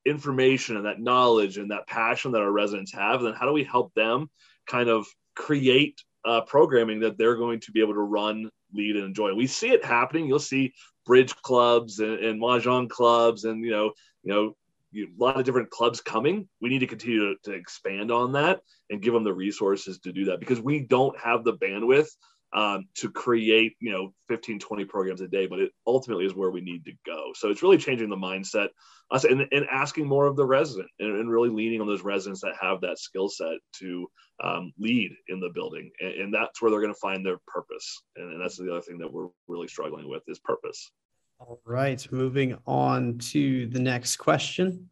[0.06, 3.54] information and that knowledge and that passion that our residents have, and then how do
[3.54, 4.30] we help them
[4.68, 9.06] kind of create uh, programming that they're going to be able to run, lead, and
[9.06, 9.34] enjoy.
[9.34, 10.28] We see it happening.
[10.28, 10.74] You'll see
[11.06, 13.92] bridge clubs and, and mahjong clubs, and you know,
[14.24, 14.56] you know,
[14.96, 16.48] a lot of different clubs coming.
[16.62, 20.12] We need to continue to, to, expand on that and give them the resources to
[20.12, 22.10] do that because we don't have the bandwidth
[22.54, 26.50] um, to create, you know, 15, 20 programs a day, but it ultimately is where
[26.50, 27.32] we need to go.
[27.36, 28.70] So it's really changing the mindset
[29.12, 32.42] us and, and asking more of the resident and, and really leaning on those residents
[32.42, 34.08] that have that skill set to
[34.44, 35.92] um, lead in the building.
[36.00, 38.02] And, and that's where they're going to find their purpose.
[38.16, 40.92] And, and that's the other thing that we're really struggling with is purpose.
[41.40, 44.90] All right, moving on to the next question.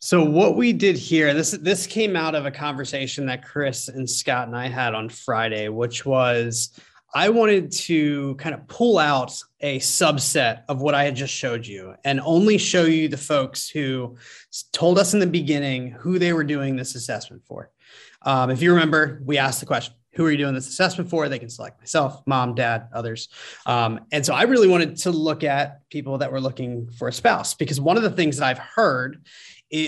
[0.00, 4.08] So what we did here, this this came out of a conversation that Kris and
[4.08, 6.78] Scott and I had on Friday, which was
[7.14, 11.66] I wanted to kind of pull out a subset of what I had just showed
[11.66, 14.18] you and only show you the folks who
[14.72, 17.70] told us in the beginning who they were doing this assessment for.
[18.22, 21.28] Um, if you remember, we asked the question, who are you doing this assessment for?
[21.28, 23.28] They can select myself, mom, dad, others.
[23.66, 27.12] Um, and so I really wanted to look at people that were looking for a
[27.12, 29.24] spouse because one of the things that I've heard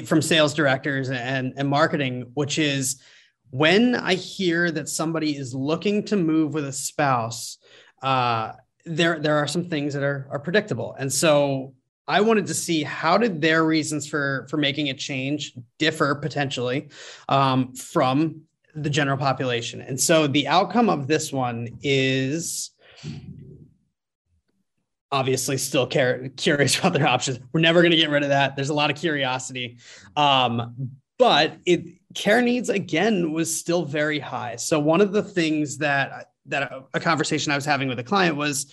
[0.05, 3.01] from sales directors and, and marketing, which is
[3.51, 7.59] when I hear that somebody is looking to move with a spouse,
[8.03, 8.53] uh,
[8.85, 11.75] there there are some things that are are predictable, and so
[12.09, 16.89] I wanted to see how did their reasons for for making a change differ potentially
[17.29, 18.43] um, from
[18.77, 22.71] the general population, and so the outcome of this one is
[25.13, 27.39] obviously still care, curious about their options.
[27.53, 28.57] We're never going to get rid of that.
[28.57, 29.79] There's a lot of curiosity.
[30.17, 34.57] Um, but it care needs again was still very high.
[34.57, 38.37] So one of the things that that a, conversation I was having with a client
[38.37, 38.73] was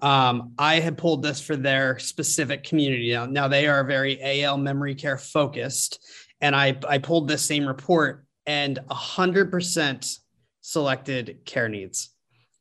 [0.00, 3.12] um, I had pulled this for their specific community.
[3.12, 6.04] Now, now they are very AL memory care focused,
[6.40, 10.18] and I I pulled this same report and hundred percent
[10.60, 12.10] selected care needs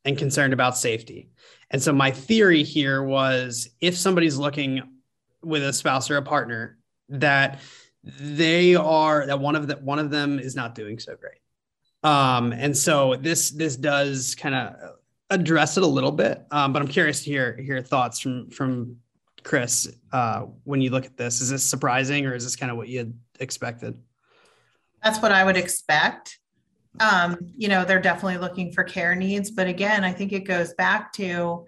[0.05, 1.29] and concerned about safety.
[1.69, 4.81] And so my theory here was if somebody's looking
[5.43, 6.77] with a spouse or a partner
[7.09, 7.59] that
[8.03, 11.39] they are that one of the one of them is not doing so great.
[12.03, 14.75] Um, and so this this does kind of
[15.29, 16.45] address it a little bit.
[16.51, 18.97] Um, but I'm curious to hear hear thoughts from from
[19.43, 21.41] Kris uh, when you look at this.
[21.41, 23.97] Is this surprising or is this kind of what you had expected?
[25.03, 26.37] That's what I would expect.
[26.99, 30.73] Um, you know, they're definitely looking for care needs, but again, I think it goes
[30.73, 31.65] back to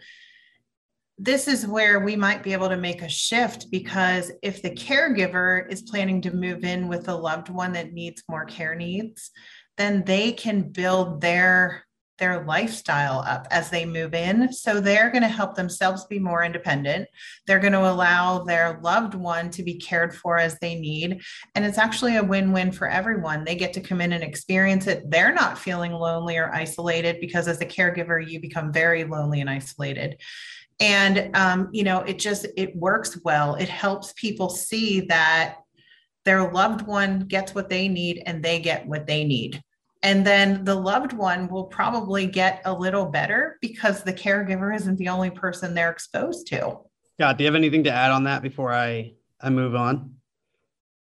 [1.17, 5.71] this is where we might be able to make a shift because if the caregiver
[5.71, 9.31] is planning to move in with a loved one that needs more care needs,
[9.77, 11.85] then they can build their
[12.19, 14.51] their lifestyle up as they move in.
[14.53, 17.07] So they're going to help themselves be more independent.
[17.47, 21.21] They're going to allow their loved one to be cared for as they need.
[21.55, 23.43] And it's actually a win win for everyone.
[23.43, 25.09] They get to come in and experience it.
[25.09, 29.49] They're not feeling lonely or isolated because as a caregiver, you become very lonely and
[29.49, 30.21] isolated
[30.79, 35.57] and um, you know it just it works well it helps people see that
[36.25, 39.61] their loved one gets what they need and they get what they need
[40.03, 44.97] and then the loved one will probably get a little better because the caregiver isn't
[44.97, 46.77] the only person they're exposed to.
[47.17, 50.15] Yeah do you have anything to add on that before i i move on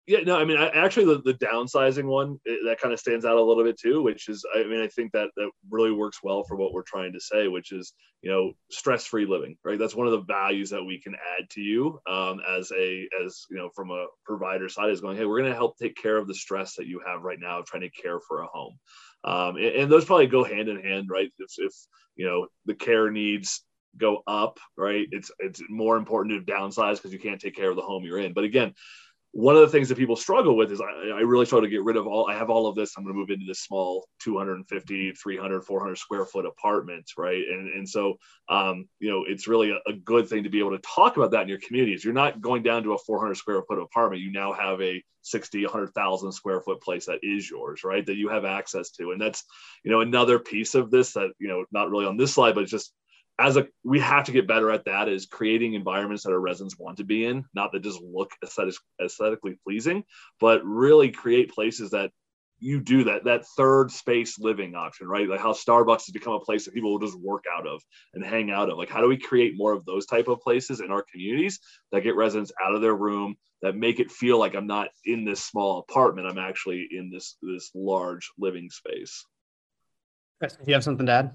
[0.07, 3.25] yeah, no, I mean, I, actually, the, the downsizing one it, that kind of stands
[3.25, 6.21] out a little bit too, which is, I mean, I think that that really works
[6.23, 7.93] well for what we're trying to say, which is,
[8.23, 9.79] you know, stress-free living, right?
[9.79, 13.47] That's one of the values that we can add to you um, as a, as
[13.51, 16.17] you know, from a provider side is going, hey, we're going to help take care
[16.17, 18.79] of the stress that you have right now, trying to care for a home,
[19.25, 21.33] um, and, and those probably go hand in hand, right?
[21.39, 21.73] If, if
[22.15, 23.63] you know the care needs
[23.99, 25.07] go up, right?
[25.11, 28.21] It's it's more important to downsize because you can't take care of the home you're
[28.21, 28.33] in.
[28.33, 28.75] But again,
[29.37, 31.85] one of the things that people struggle with is I, I really try to get
[31.85, 34.07] rid of all i have all of this i'm going to move into this small
[34.21, 37.43] 250 300 400 square foot apartment right?
[37.49, 38.19] And, and so
[38.49, 41.33] um, you know it's really a, a, good thing to be able to talk about
[41.33, 42.05] that in your communities.
[42.05, 44.23] You're not going down to a 400 square foot apartment.
[44.23, 48.05] You now have a 60 100000 square foot place that is yours right?
[48.07, 49.13] That you have access to.
[49.13, 49.45] And that's
[49.83, 52.67] you know another piece of this that you know not really on this slide but
[52.67, 52.93] just
[53.39, 56.79] as a we have to get better at that is creating environments that our residents
[56.79, 60.05] want to be in not that just look aesthetic, aesthetically pleasing
[60.41, 62.11] but really create places that
[62.59, 65.29] you do that that third space living option right?
[65.29, 67.83] Like how starbucks has become a place that people will just work out of
[68.15, 68.79] and hang out of.
[68.79, 71.61] Like how do we create more of those type of places in our communities
[71.93, 75.25] that get residents out of their room that make it feel like i'm not in
[75.25, 79.27] this small apartment i'm actually in this this large living space?
[80.41, 81.33] Do you have something to add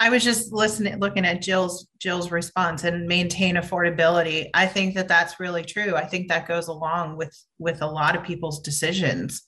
[0.00, 4.50] I was just listening, looking at Jill's Jill's response and maintain affordability.
[4.54, 5.94] I think that that's really true.
[5.96, 9.42] I think that goes along with with a lot of people's decisions.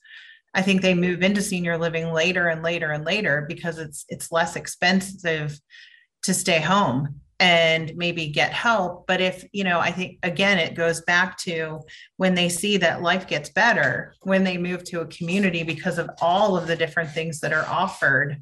[0.53, 4.31] I think they move into senior living later and later and later because it's it's
[4.31, 5.59] less expensive
[6.23, 9.07] to stay home and maybe get help.
[9.07, 11.79] But if you know i think again it goes back to
[12.17, 16.09] when they see that life gets better when they move to a community because of
[16.21, 18.41] all of the different things that are offered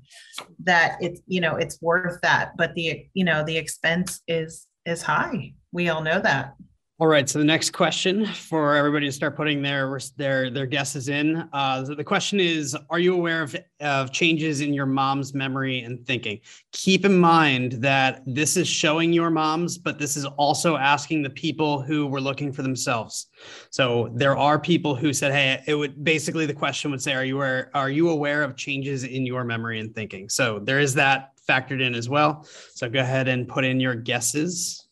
[0.63, 2.51] that it's you know it's worth that.
[2.57, 5.53] But the you know the expense is is high.
[5.71, 6.53] We all know that
[7.01, 7.29] All right.
[7.29, 11.47] So the next question for everybody to start putting their their their guesses in.
[11.53, 16.05] Uh, the question is: Are you aware of of changes in your mom's memory and
[16.05, 16.41] thinking?
[16.73, 21.29] Keep in mind that this is showing your moms, but this is also asking the
[21.29, 23.27] people who were looking for themselves.
[23.69, 27.23] So there are people who said, "Hey, it would." Basically, the question would say, "Are
[27.23, 27.71] you aware?
[27.73, 31.81] Are you aware of changes in your memory and thinking?" So there is that factored
[31.81, 32.45] in as well.
[32.75, 34.88] So go ahead and put in your guesses.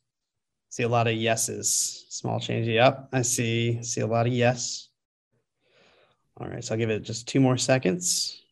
[0.77, 2.05] See a lot of yeses.
[2.09, 2.67] Small change.
[2.67, 3.09] Yep.
[3.11, 3.81] I see.
[3.81, 4.89] See a lot of yes.
[6.39, 6.63] All right.
[6.63, 8.43] So I'll give it just two more seconds.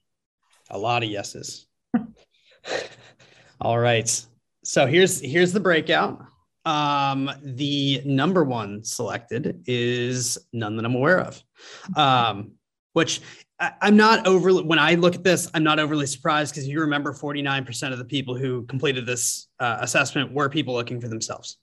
[0.72, 1.68] A lot of yeses.
[3.62, 4.26] All right.
[4.64, 6.26] So here's here's the breakout.
[6.66, 11.44] Um, the number one selected is none that I'm aware of.
[11.96, 12.54] Um,
[12.94, 13.22] which
[13.60, 16.82] I, am not overly when I look at this, I'm not overly surprised because you
[16.82, 21.58] remember 49% of the people who completed this uh, assessment were people looking for themselves.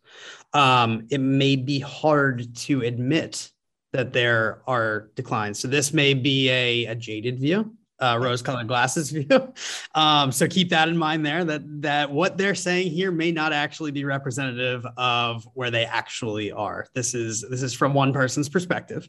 [0.55, 3.51] Um, it may be hard to admit
[3.93, 5.59] that there are declines.
[5.59, 9.26] So this may be a, a jaded view uh, rose-colored glasses view.
[9.94, 11.44] Um, so keep that in mind there.
[11.44, 16.50] That that what they're saying here may not actually be representative of where they actually
[16.50, 16.86] are.
[16.94, 19.09] This is this is from one person's perspective,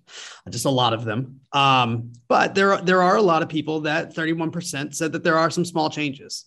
[0.50, 1.40] just a lot of them.
[1.54, 5.50] Um, but there there are a lot of people that 31% said that there are
[5.50, 6.46] some small changes.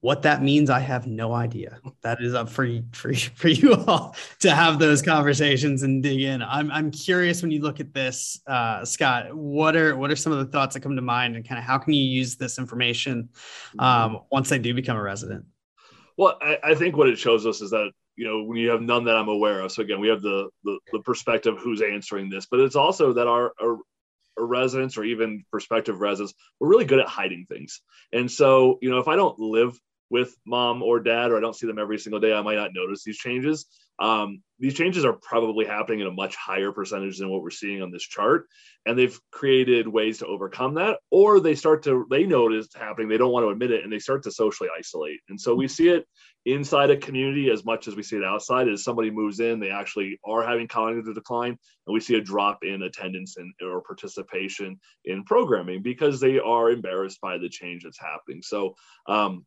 [0.00, 1.80] What that means, I have no idea.
[2.02, 6.40] That is up for for for you all to have those conversations and dig in.
[6.40, 9.34] I'm I'm curious when you look at this, uh, Scott.
[9.34, 11.64] What are what are some of the thoughts that come to mind, and kind of
[11.64, 13.28] how can you use this information
[13.80, 15.44] um, once they do become a resident?
[16.16, 18.82] Well, I, I think what it shows us is that you know when you have
[18.82, 19.72] none that I'm aware of.
[19.72, 23.26] So again, we have the the, the perspective who's answering this, but it's also that
[23.26, 23.78] our, our
[24.38, 27.80] residents or even prospective residents, we're really good at hiding things.
[28.12, 29.78] And so, you know, if I don't live
[30.10, 32.70] with mom or dad, or I don't see them every single day, I might not
[32.74, 33.66] notice these changes.
[34.00, 37.82] Um, these changes are probably happening in a much higher percentage than what we're seeing
[37.82, 38.46] on this chart.
[38.86, 43.08] And they've created ways to overcome that, or they start to, they know it's happening,
[43.08, 45.20] they don't want to admit it, and they start to socially isolate.
[45.28, 46.06] And so we see it
[46.46, 48.68] inside a community as much as we see it outside.
[48.68, 52.62] As somebody moves in, they actually are having cognitive decline, and we see a drop
[52.62, 58.00] in attendance and or participation in programming because they are embarrassed by the change that's
[58.00, 58.42] happening.
[58.42, 58.74] So,
[59.08, 59.44] um,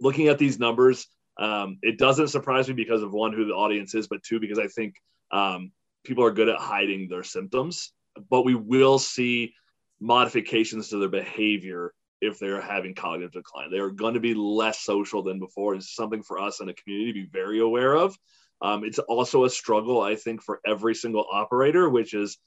[0.00, 1.06] looking at these numbers,
[1.38, 4.58] um, it doesn't surprise me because of one, who the audience is, but two, because
[4.58, 4.94] I think
[5.30, 5.72] um,
[6.04, 7.92] people are good at hiding their symptoms.
[8.30, 9.54] But we will see
[10.00, 13.70] modifications to their behavior if they're having cognitive decline.
[13.70, 15.74] They are going to be less social than before.
[15.74, 18.16] It's something for us in a community to be very aware of.
[18.62, 22.38] Um, it's also a struggle, I think, for every single operator, which is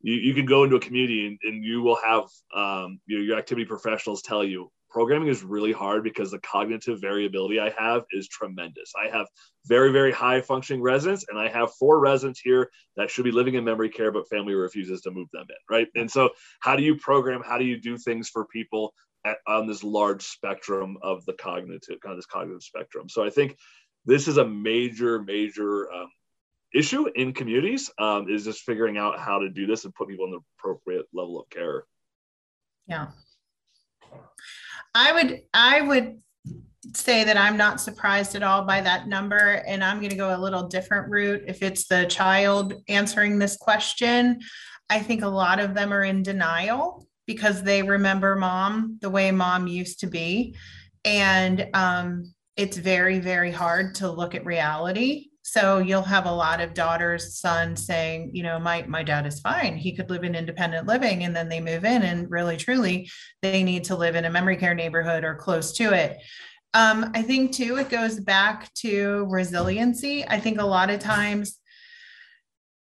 [0.00, 2.24] you, you can go into a community and, and you will have
[2.54, 7.70] um, your activity professionals tell you programming is really hard because the cognitive variability I
[7.70, 8.92] have is tremendous.
[9.00, 9.26] I have
[9.66, 13.54] very, very high functioning residents, and I have four residents here that should be living
[13.54, 15.88] in memory care, but family refuses to move them in, right?
[15.94, 16.30] And so,
[16.60, 17.42] how do you program?
[17.44, 22.00] How do you do things for people at, on this large spectrum of the cognitive,
[22.00, 23.08] kind of this cognitive spectrum?
[23.08, 23.56] So, I think
[24.04, 26.08] this is a major, major um,
[26.74, 30.26] issue in communities um, is just figuring out how to do this and put people
[30.26, 31.84] in the appropriate level of care.
[32.86, 33.08] Yeah.
[34.94, 36.18] I would I would
[36.94, 40.34] say that I'm not surprised at all by that number and I'm going to go
[40.34, 44.40] a little different route if it's the child answering this question.
[44.88, 49.30] I think a lot of them are in denial because they remember mom the way
[49.30, 50.56] mom used to be
[51.04, 56.60] and um, it's very very hard to look at reality so you'll have a lot
[56.60, 59.78] of daughters, sons saying, you know, my my dad is fine.
[59.78, 61.24] He could live in independent living.
[61.24, 63.08] And then they move in and really truly
[63.40, 66.18] they need to live in a memory care neighborhood or close to it.
[66.74, 70.26] Um, I think too, it goes back to resiliency.
[70.28, 71.56] I think a lot of times,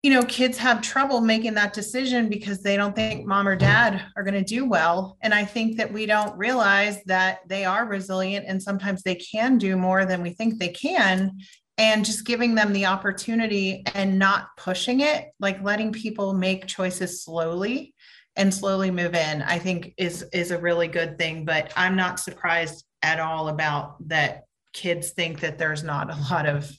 [0.04, 4.04] you know, kids have trouble making that decision because they don't think mom or dad
[4.16, 5.18] are going to do well.
[5.22, 9.58] And I think that we don't realize that they are resilient and sometimes they can
[9.58, 11.40] do more than we think they can
[11.82, 17.24] and just giving them the opportunity and not pushing it like letting people make choices
[17.24, 17.96] slowly
[18.36, 22.20] and slowly move in i think is is a really good thing but i'm not
[22.20, 26.72] surprised at all about that kids think that there's not a lot of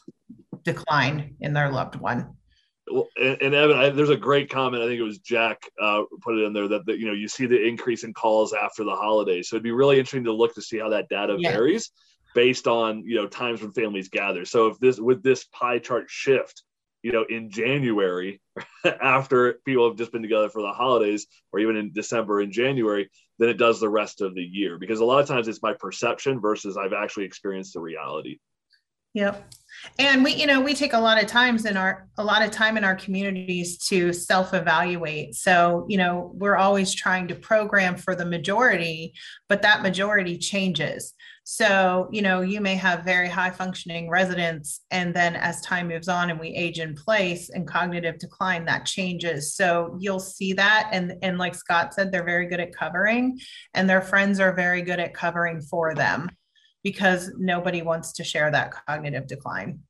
[0.62, 2.34] decline in their loved one
[2.90, 4.82] well, and, and Evan, I, there's a great comment.
[4.82, 7.28] I think it was Jack uh, put it in there that, that you know you
[7.28, 9.48] see the increase in calls after the holidays.
[9.48, 11.52] So it'd be really interesting to look to see how that data yeah.
[11.52, 11.92] varies
[12.34, 14.44] based on you know times when families gather.
[14.44, 16.62] So if this with this pie chart shift,
[17.02, 18.40] you know, in January
[18.84, 23.10] after people have just been together for the holidays, or even in December and January,
[23.38, 24.78] than it does the rest of the year.
[24.78, 28.38] Because a lot of times it's my perception versus I've actually experienced the reality.
[29.14, 29.52] Yep.
[29.98, 32.50] And we, you know, we take a lot of times in our a lot of
[32.50, 35.34] time in our communities to self-evaluate.
[35.34, 39.12] So, you know, we're always trying to program for the majority,
[39.48, 41.12] but that majority changes.
[41.44, 46.08] So, you know, you may have very high functioning residents, and then as time moves
[46.08, 49.56] on and we age in place and cognitive decline, that changes.
[49.56, 50.88] So you'll see that.
[50.92, 53.38] And, and like Scott said, they're very good at covering,
[53.74, 56.30] and their friends are very good at covering for them
[56.84, 59.80] because nobody wants to share that cognitive decline.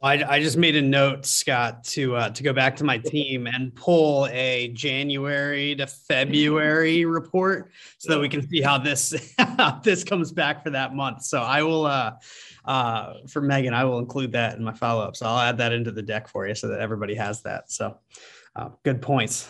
[0.00, 3.48] I, I just made a note, Scott, to uh, to go back to my team
[3.48, 9.12] and pull a January to February report so that we can see how this
[9.82, 11.24] this comes back for that month.
[11.24, 12.12] So I will uh,
[12.64, 15.16] uh, for Megan, I will include that in my follow up.
[15.16, 17.72] So I'll add that into the deck for you so that everybody has that.
[17.72, 17.98] So
[18.54, 19.48] uh, good points.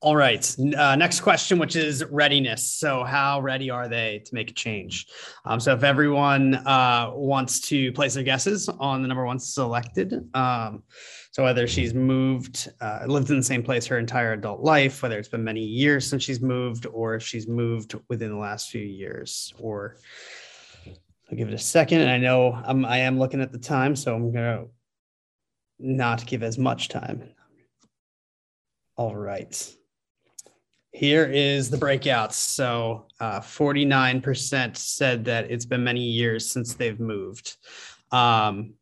[0.00, 0.56] All right.
[0.76, 2.72] Uh, next question, which is readiness.
[2.72, 5.06] So, how ready are they to make a change?
[5.44, 10.24] Um, so, if everyone uh, wants to place their guesses on the number one selected,
[10.34, 10.84] um,
[11.32, 15.18] so whether she's moved, uh, lived in the same place her entire adult life, whether
[15.18, 18.82] it's been many years since she's moved, or if she's moved within the last few
[18.82, 19.96] years, or
[21.28, 22.02] I'll give it a second.
[22.02, 24.68] And I know I'm, I am looking at the time, so I'm going to
[25.80, 27.30] not give as much time.
[28.96, 29.74] All right.
[30.92, 32.34] Here is the breakouts.
[32.34, 37.56] So uh, 49% said that it's been many years since they've moved.
[38.10, 38.74] Um,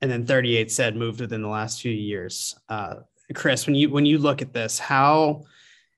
[0.00, 2.54] and then 38 said moved within the last few years.
[2.68, 2.96] Uh,
[3.32, 5.44] Kris, when you when you look at this, how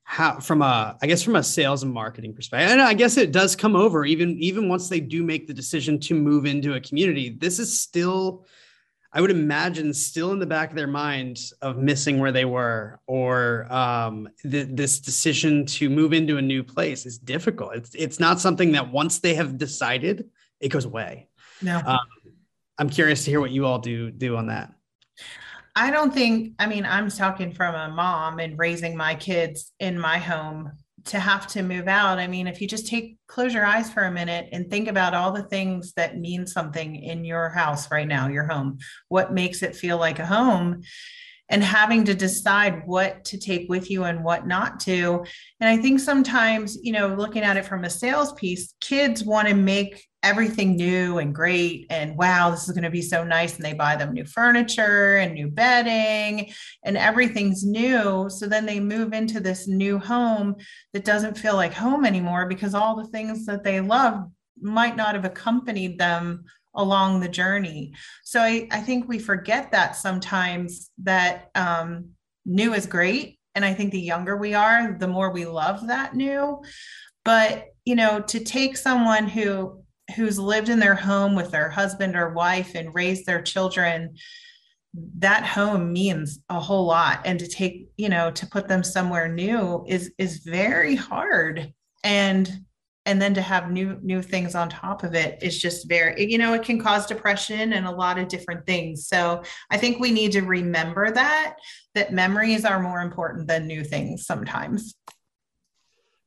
[0.04, 3.32] how from a I guess from a sales and marketing perspective, and I guess it
[3.32, 6.80] does come over even even once they do make the decision to move into a
[6.80, 7.30] community.
[7.30, 8.46] This is still
[9.12, 13.00] I would imagine still in the back of their mind of missing where they were
[13.06, 17.76] or um, th- this decision to move into a new place is difficult.
[17.76, 20.28] It's, it's not something that once they have decided,
[20.60, 21.28] it goes away.
[21.62, 21.80] No.
[21.84, 21.98] Um,
[22.78, 24.72] I'm curious to hear what you all do do on that.
[25.74, 29.98] I don't think, I mean, I'm talking from a mom and raising my kids in
[29.98, 30.72] my home
[31.06, 32.18] to have to move out.
[32.18, 35.14] I mean, if you just take close your eyes for a minute and think about
[35.14, 38.78] all the things that mean something in your house right now, your home,
[39.08, 40.82] what makes it feel like a home,
[41.48, 45.24] and having to decide what to take with you and what not to.
[45.60, 49.46] And I think sometimes, you know, looking at it from a sales piece, kids want
[49.48, 53.54] to make everything new and great and wow this is going to be so nice
[53.54, 56.52] and they buy them new furniture and new bedding
[56.84, 58.28] and everything's new.
[58.28, 60.56] So then they move into this new home
[60.92, 64.28] that doesn't feel like home anymore because all the things that they love
[64.60, 67.92] might not have accompanied them along the journey.
[68.24, 72.10] So i, I think we forget that sometimes that um,
[72.44, 76.16] new is great and i think the younger we are the more we love that
[76.16, 76.62] new.
[77.24, 82.14] But you know to take someone who who's lived in their home with their husband
[82.14, 84.14] or wife and raised their children
[85.18, 87.20] that home means a whole lot.
[87.24, 91.72] And to take you know to put them somewhere new is is very hard.
[92.04, 92.60] And
[93.04, 96.38] and then to have new new things on top of it is just very you
[96.38, 99.06] know it can cause depression and a lot of different things.
[99.06, 101.56] So i think we need to remember that
[101.94, 104.94] that memories are more important than new things sometimes.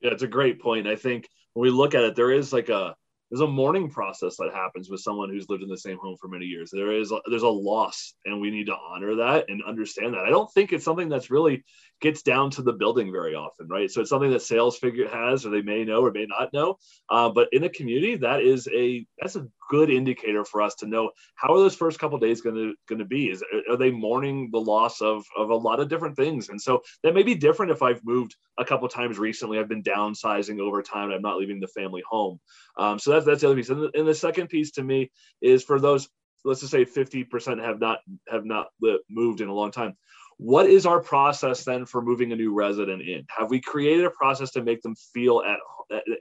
[0.02, 0.88] Yeah it's a great point.
[0.88, 2.96] I think when we look at it there is like a
[3.30, 6.28] there's a mourning process that happens with someone who's lived in the same home for
[6.28, 6.72] many years.
[6.72, 10.26] There is there's a loss, and we need to honor that and understand that.
[10.26, 11.64] I don't think it's something that's really
[12.02, 13.92] gets down to the building very often, right?
[13.92, 16.78] So it's something that sales figure has, or they may know or may not know.
[17.10, 20.88] Uh, but in a community, that is a that's a good indicator for us to
[20.88, 23.30] know how are those first couple days going to going to be.
[23.30, 26.50] Is are they mourning the loss of of a lot of different things?
[26.50, 29.60] And so that may be different if I've moved a couple times recently.
[29.60, 31.12] I've been downsizing over time.
[31.12, 32.40] I'm not leaving the family home.
[32.78, 33.70] Um, so that's that's the other piece.
[33.70, 36.10] And the, and the second piece to me is for those
[36.46, 38.68] let's just say 50% have not have not
[39.10, 39.96] moved in a long time
[40.40, 43.26] what is our process then for moving a new resident in?
[43.30, 45.60] Have we created a process to make them feel at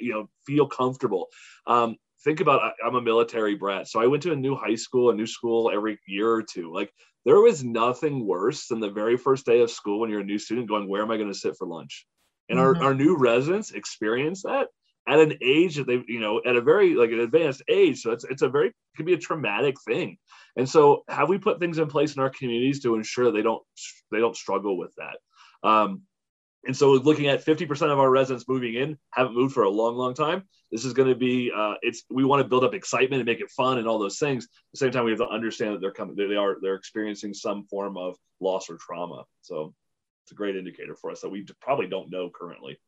[0.00, 1.28] you know feel comfortable?
[1.66, 5.10] Um, think about i'm a military brat so i went to a new high school
[5.10, 6.72] a new school every year or two.
[6.74, 6.92] Like
[7.24, 10.38] there was nothing worse than the very first day of school when you're a new
[10.38, 12.04] student going where am i going to sit for lunch?
[12.48, 12.82] And mm-hmm.
[12.82, 14.66] our, our new residents experience that
[15.08, 18.02] at an age that they, you know, at a very like an advanced age.
[18.02, 20.18] So it's it's a very could be a traumatic thing.
[20.56, 23.42] And so have we put things in place in our communities to ensure that they
[23.42, 23.62] don't
[24.12, 25.68] they don't struggle with that?
[25.68, 26.02] Um,
[26.66, 29.96] and so looking at 50% of our residents moving in haven't moved for a long,
[29.96, 30.42] long time.
[30.72, 33.40] This is going to be, uh, it's, we want to build up excitement and make
[33.40, 34.44] it fun and all those things.
[34.44, 37.32] At the same time, we have to understand that they're coming, they are, they're experiencing
[37.32, 39.24] some form of loss or trauma.
[39.40, 39.72] So
[40.24, 42.78] it's a great indicator for us that we probably don't know currently.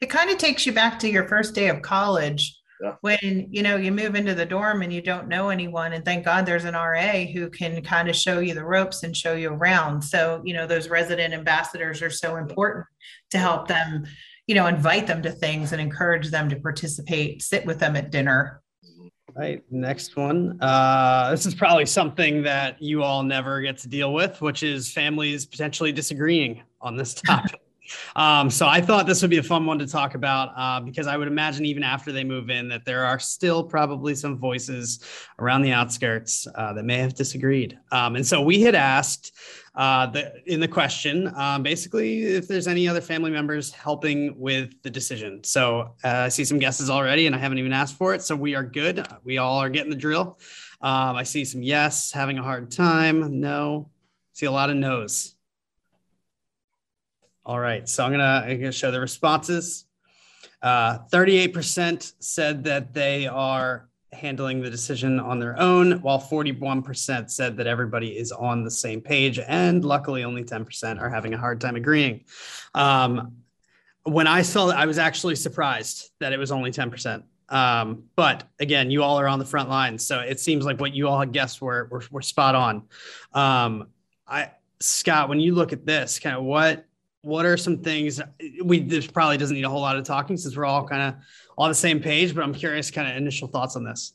[0.00, 2.94] It kind of takes you back to your first day of college yeah.
[3.00, 6.24] when you know you move into the dorm and you don't know anyone and thank
[6.24, 9.50] god there's an ra who can kind of show you the ropes and show you
[9.50, 10.02] around.
[10.02, 12.86] So you know those resident ambassadors are so important
[13.30, 14.04] to help them
[14.46, 18.10] you know invite them to things and encourage them to participate sit with them at
[18.10, 18.62] dinner.
[19.34, 20.58] Right next one.
[20.60, 24.92] Uh, this is probably something that you all never get to deal with which is
[24.92, 27.60] families potentially disagreeing on this topic
[28.16, 31.06] um, so I thought this would be a fun one to talk about uh, because
[31.06, 35.00] I would imagine even after they move in that there are still probably some voices
[35.38, 37.78] around the outskirts uh, that may have disagreed.
[37.90, 39.34] Um, and so we had asked
[39.74, 44.70] uh, the, in the question um, basically if there's any other family members helping with
[44.82, 45.42] the decision.
[45.44, 48.22] So uh, I see some guesses already, and I haven't even asked for it.
[48.22, 49.06] So we are good.
[49.24, 50.38] We all are getting the drill.
[50.80, 53.40] Um, I see some yes, having a hard time.
[53.40, 53.90] No,
[54.32, 55.37] see a lot of no's.
[57.48, 59.86] All right, so I'm gonna, I'm gonna show the responses.
[60.60, 67.56] Uh, 38% said that they are handling the decision on their own, while 41% said
[67.56, 71.58] that everybody is on the same page, and luckily only 10% are having a hard
[71.58, 72.22] time agreeing.
[72.74, 73.36] Um,
[74.02, 77.22] when I saw that, I was actually surprised that it was only 10%.
[77.48, 80.94] Um, but again, you all are on the front lines, so it seems like what
[80.94, 82.82] you all had guessed were were, were spot on.
[83.32, 83.88] Um,
[84.26, 86.84] I Scott, when you look at this, kind of what
[87.22, 88.20] what are some things
[88.62, 91.14] we this probably doesn't need a whole lot of talking since we're all kind of
[91.56, 94.14] on the same page but i'm curious kind of initial thoughts on this.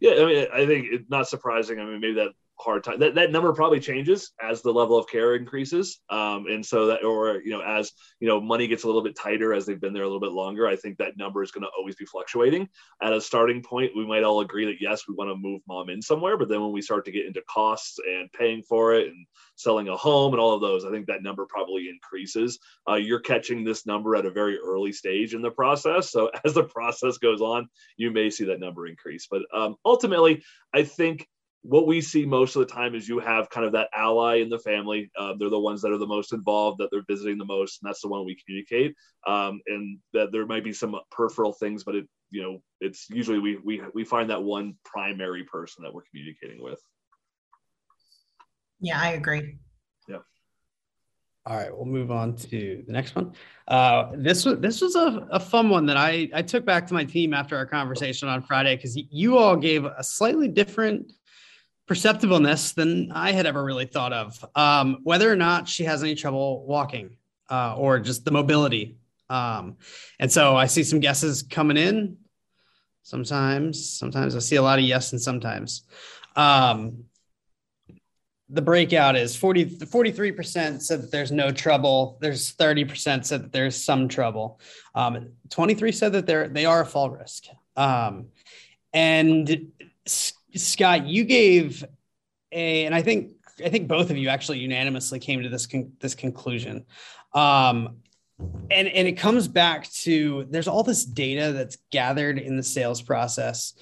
[0.00, 1.78] Yeah i mean i think it's not surprising.
[1.78, 2.30] I mean maybe that
[2.60, 2.98] hard time.
[3.00, 6.00] That, that number probably changes as the level of care increases.
[6.10, 9.16] Um, and so that, or, you know, as, you know, money gets a little bit
[9.16, 11.62] tighter as they've been there a little bit longer, I think that number is going
[11.62, 12.68] to always be fluctuating.
[13.02, 15.90] At a starting point, we might all agree that yes, we want to move mom
[15.90, 16.36] in somewhere.
[16.36, 19.88] But then when we start to get into costs and paying for it and selling
[19.88, 22.58] a home and all of those, I think that number probably increases.
[22.88, 26.10] Uh, you're catching this number at a very early stage in the process.
[26.10, 29.26] So as the process goes on, you may see that number increase.
[29.30, 30.42] But um, ultimately,
[30.72, 31.26] I think
[31.62, 34.48] what we see most of the time is you have kind of that ally in
[34.48, 35.10] the family.
[35.18, 37.88] Um, they're the ones that are the most involved, that they're visiting the most, and
[37.88, 38.94] that's the one we communicate.
[39.26, 43.38] Um, and that there might be some peripheral things, but it, you know, it's usually
[43.38, 46.80] we we we find that one primary person that we're communicating with.
[48.80, 49.58] Yeah, I agree.
[50.08, 50.18] Yeah.
[51.44, 53.34] All right, we'll move on to the next one.
[53.68, 56.94] Uh, this was this was a, a fun one that I I took back to
[56.94, 61.12] my team after our conversation on Friday because you all gave a slightly different
[61.90, 64.44] perceptibleness than I had ever really thought of.
[64.54, 67.16] Um, whether or not she has any trouble walking
[67.50, 68.96] uh, or just the mobility.
[69.28, 69.76] Um,
[70.20, 72.16] and so I see some guesses coming in.
[73.02, 75.82] Sometimes, sometimes I see a lot of yes and sometimes.
[76.36, 77.06] Um,
[78.48, 82.18] the breakout is 40, 43% said that there's no trouble.
[82.20, 84.60] There's 30% said that there's some trouble.
[84.94, 87.46] Um, 23 said that they're, they are a fall risk.
[87.76, 88.26] Um,
[88.92, 89.72] and
[90.54, 91.84] Scott, you gave
[92.52, 93.32] a, and I think
[93.64, 96.84] I think both of you actually unanimously came to this con- this conclusion.
[97.34, 97.96] Um,
[98.70, 103.02] and and it comes back to there's all this data that's gathered in the sales
[103.02, 103.74] process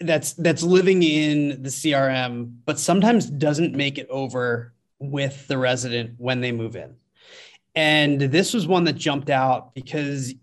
[0.00, 6.14] that's that's living in the CRM, but sometimes doesn't make it over with the resident
[6.18, 6.94] when they move in.
[7.74, 10.34] And this was one that jumped out because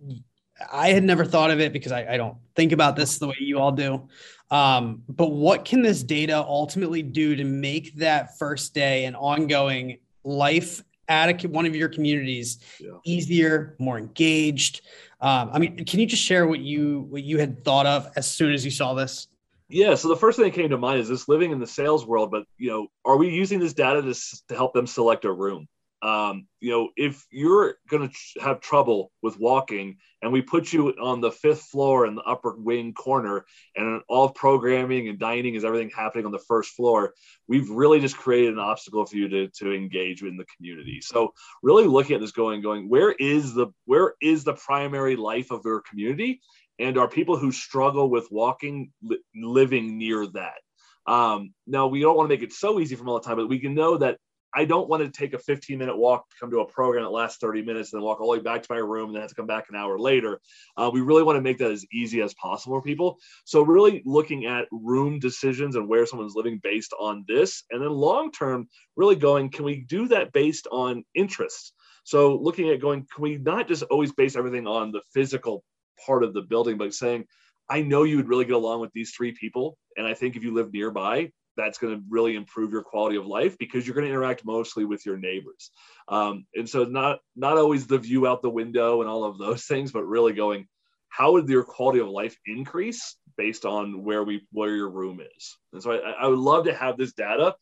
[0.71, 3.35] I had never thought of it because I, I don't think about this the way
[3.39, 4.07] you all do.
[4.53, 9.97] Um, but what can this data ultimately do to make that first day and ongoing
[10.23, 12.91] life at a, one of your communities yeah.
[13.03, 14.81] easier, more engaged?
[15.21, 18.29] Um, I mean, can you just share what you what you had thought of as
[18.29, 19.27] soon as you saw this?
[19.69, 19.95] Yeah.
[19.95, 22.29] So the first thing that came to mind is this living in the sales world,
[22.29, 24.13] but you know, are we using this data to,
[24.49, 25.67] to help them select a room?
[26.03, 30.89] Um, you know, if you're going to have trouble with walking and we put you
[30.89, 33.45] on the fifth floor in the upper wing corner
[33.77, 37.13] and all programming and dining is everything happening on the first floor,
[37.47, 40.99] we've really just created an obstacle for you to, to engage in the community.
[41.01, 45.51] So really looking at this going, going, where is the, where is the primary life
[45.51, 46.41] of your community?
[46.79, 50.59] And are people who struggle with walking li- living near that?
[51.05, 53.49] Um, now we don't want to make it so easy from all the time, but
[53.49, 54.17] we can know that
[54.55, 57.09] I don't want to take a 15 minute walk to come to a program that
[57.09, 59.21] lasts 30 minutes and then walk all the way back to my room and then
[59.21, 60.39] have to come back an hour later.
[60.77, 63.17] Uh, we really want to make that as easy as possible for people.
[63.45, 67.63] So, really looking at room decisions and where someone's living based on this.
[67.71, 71.73] And then long term, really going, can we do that based on interests?
[72.03, 75.63] So, looking at going, can we not just always base everything on the physical
[76.05, 77.25] part of the building, but saying,
[77.69, 79.77] I know you would really get along with these three people.
[79.97, 83.25] And I think if you live nearby, that's going to really improve your quality of
[83.25, 85.71] life because you're going to interact mostly with your neighbors
[86.07, 89.63] um, and so not not always the view out the window and all of those
[89.67, 90.67] things but really going
[91.13, 95.57] how would your quality of life increase based on where we where your room is.
[95.71, 97.55] And so I, I would love to have this data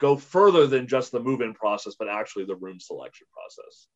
[0.00, 3.88] go further than just the move-in process, but actually the room selection process.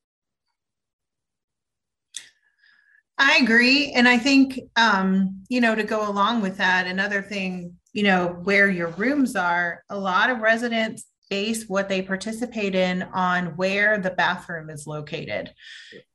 [3.17, 3.93] I agree.
[3.93, 8.29] And I think, um, you know, to go along with that, another thing, you know,
[8.45, 13.99] where your rooms are, a lot of residents base what they participate in on where
[13.99, 15.53] the bathroom is located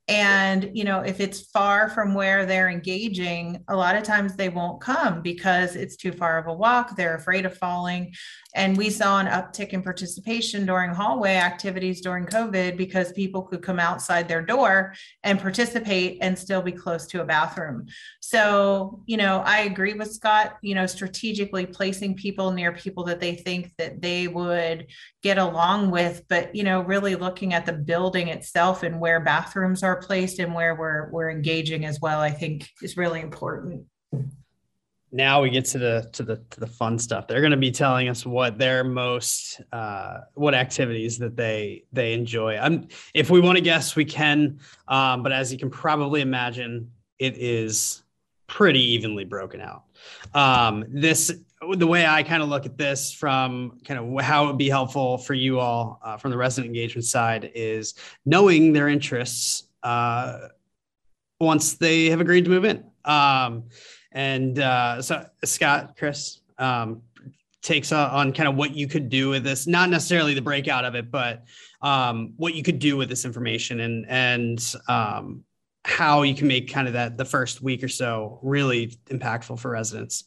[0.07, 4.49] and you know if it's far from where they're engaging a lot of times they
[4.49, 8.13] won't come because it's too far of a walk they're afraid of falling.
[8.55, 13.63] And we saw an uptick in participation during hallway activities during covid because people could
[13.63, 14.93] come outside their door
[15.23, 17.87] and participate and still be close to a bathroom.
[18.19, 23.19] So you know i agree with scott you know strategically placing people near people that
[23.19, 24.87] they think that they would
[25.21, 29.83] get along with but you know really looking at the building itself and where bathrooms
[29.83, 33.85] are placed and where we're we're engaging as well i think is really important.
[35.11, 37.27] Now we get to the to the to the fun stuff.
[37.27, 42.13] They're going to be telling us what their most uh what activities that they they
[42.13, 42.57] enjoy.
[42.57, 46.91] I'm if we want to guess we can um but as you can probably imagine
[47.19, 48.03] it is
[48.47, 49.83] pretty evenly broken out.
[50.33, 51.31] Um this
[51.75, 54.69] the way I kind of look at this from kind of how it would be
[54.69, 57.93] helpful for you all uh, from the resident engagement side is
[58.25, 60.47] knowing their interests uh,
[61.39, 62.83] once they have agreed to move in.
[63.05, 63.65] Um,
[64.11, 67.01] and uh, so, Scott, Kris, um,
[67.61, 70.95] takes on kind of what you could do with this, not necessarily the breakout of
[70.95, 71.43] it, but
[71.81, 75.43] um, what you could do with this information and and um,
[75.85, 79.71] how you can make kind of that the first week or so really impactful for
[79.71, 80.25] residents.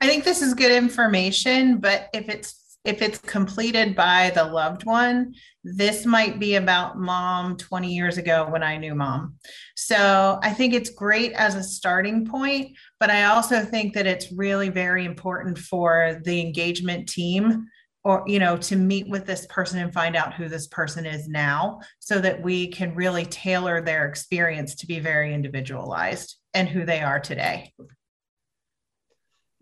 [0.00, 4.84] I think this is good information, but if it's if it's completed by the loved
[4.84, 9.36] one, this might be about mom 20 years ago when I knew mom.
[9.76, 14.32] So I think it's great as a starting point, but I also think that it's
[14.32, 17.66] really very important for the engagement team
[18.04, 21.28] or you know to meet with this person and find out who this person is
[21.28, 26.84] now so that we can really tailor their experience to be very individualized and who
[26.84, 27.72] they are today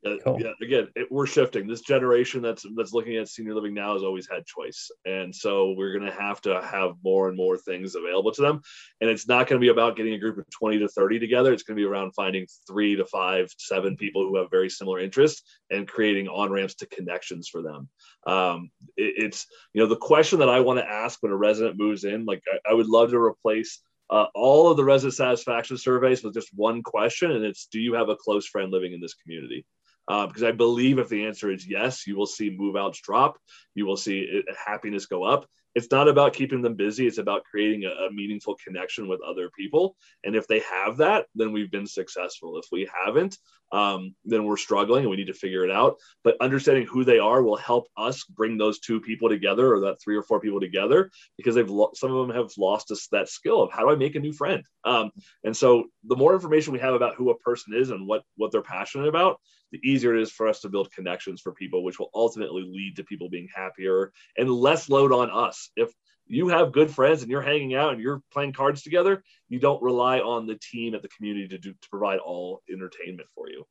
[0.05, 0.41] uh, cool.
[0.41, 1.67] yeah again it, we're shifting.
[1.67, 4.91] This generation that's that's looking at senior living now has always had choice.
[5.05, 8.61] And so we're going to have to have more and more things available to them.
[9.01, 11.53] And it's not going to be about getting a group of 20 to 30 together.
[11.53, 14.99] It's going to be around finding three to five seven people who have very similar
[14.99, 17.89] interests and creating on ramps to connections for them.
[18.27, 21.79] Um, it, it's you know the question that i want to ask when a resident
[21.79, 23.81] moves in like I, I would love to replace
[24.11, 27.95] uh, all of the resident satisfaction surveys with just one question, and it's Do you
[27.95, 29.65] have a close friend living in this community?
[30.11, 33.39] Uh, because I believe if the answer is yes, you will see move outs drop,
[33.77, 35.47] you will see it, happiness go up.
[35.77, 39.51] It's not about keeping them busy, it's about creating a, a, meaningful connection with other
[39.57, 39.95] people.
[40.25, 42.59] And if they have that, then we've been successful.
[42.59, 43.39] If we haven't,
[43.73, 45.97] um, then we're struggling and we need to figure it out.
[46.25, 50.01] But understanding who they are will help us bring those two people together or that
[50.03, 53.29] three or four people together because they've lo- some of them have lost us that
[53.29, 54.65] skill of how do I make a new friend.
[54.85, 55.11] Um,
[55.45, 58.53] and so the more information we have about who a person is and what what
[58.53, 59.41] they're passionate about,
[59.73, 62.97] the easier it is for us to build connections for people, which will ultimately lead
[62.97, 65.71] to people being happier and less load on us.
[65.77, 65.91] If
[66.31, 69.83] you have good friends and you're hanging out and you're playing cards together, you don't
[69.83, 73.65] rely on the team at the community to do to provide all entertainment for you.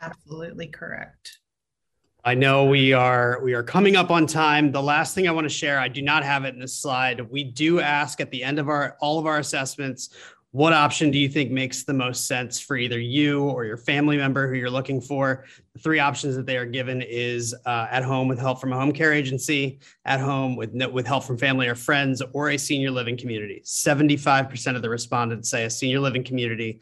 [0.00, 1.38] Absolutely correct.
[2.24, 4.72] I know we are we are coming up on time.
[4.72, 7.20] The last thing I want to share, I do not have it in this slide.
[7.30, 10.10] We do ask at the end of our all of our assessments
[10.56, 14.16] what option do you think makes the most sense for either you or your family
[14.16, 15.44] member who you're looking for?
[15.74, 18.76] The three options that they are given is uh, at home with help from a
[18.76, 22.90] home care agency, at home with with help from family or friends, or a senior
[22.90, 23.60] living community.
[23.66, 26.80] 75% of the respondents say a senior living community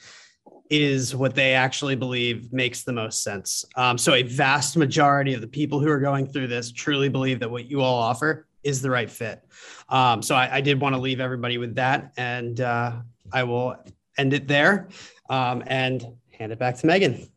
[0.71, 3.65] is what they actually believe makes the most sense.
[3.75, 7.41] Um, so a vast majority of the people who are going through this truly believe
[7.41, 9.43] that what you all offer is the right fit.
[9.89, 12.93] Um, so I, I, did want to leave everybody with that, and uh,
[13.35, 13.77] I will
[14.17, 14.89] end it there
[15.29, 16.07] um, and
[16.39, 17.29] hand it back to Megan.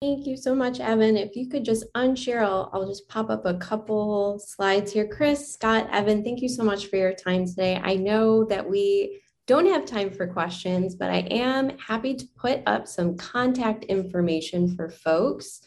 [0.00, 1.16] Thank you so much, Evan.
[1.16, 5.08] If you could just unshare, I'll, I'll just pop up a couple slides here.
[5.08, 7.80] Kris, Scott, Evan, thank you so much for your time today.
[7.82, 12.60] I know that we don't have time for questions, but I am happy to put
[12.66, 15.62] up some contact information for folks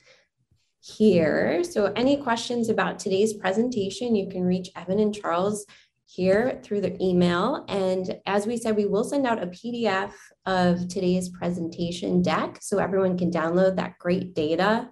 [0.79, 1.63] here.
[1.63, 5.65] So any questions about today's presentation, you can reach Evan and Charles
[6.16, 7.66] here through the email.
[7.70, 10.12] And as we said, we will send out a PDF
[10.45, 14.89] of today's presentation deck so everyone can download that great data.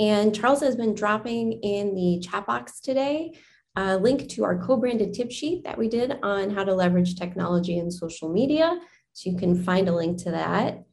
[0.00, 3.34] And Charles has been dropping in the chat box today
[3.76, 7.78] a link to our co-branded tip sheet that we did on how to leverage technology
[7.78, 8.80] and social media
[9.18, 10.84] So you can find a link to that,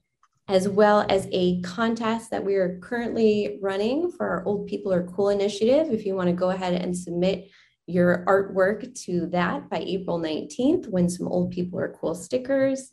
[0.47, 5.03] as well as a contest that we are currently running for our Old People Are
[5.03, 5.93] Cool initiative.
[5.93, 7.51] If you want to go ahead and submit
[7.87, 12.91] your artwork to that by April 19th, win some Old People Are Cool stickers.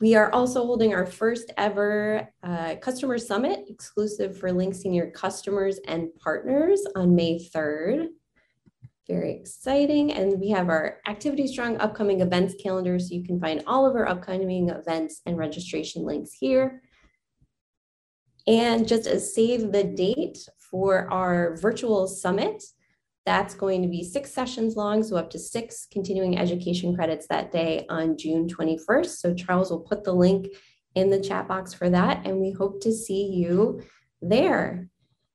[0.00, 5.78] We are also holding our first ever uh, customer summit exclusive for Linked Senior customers
[5.86, 8.08] and partners on May 3rd.
[9.08, 10.12] Very exciting.
[10.12, 12.98] And we have our Activity Strong upcoming events calendar.
[12.98, 16.82] So you can find all of our upcoming events and registration links here.
[18.46, 22.62] And just a save the date for our virtual summit,
[23.26, 27.50] that's going to be six sessions long, so up to six continuing education credits that
[27.50, 29.06] day on June 21st.
[29.06, 30.48] So Charles will put the link
[30.94, 33.82] in the chat box for that, and we hope to see you
[34.20, 34.88] there.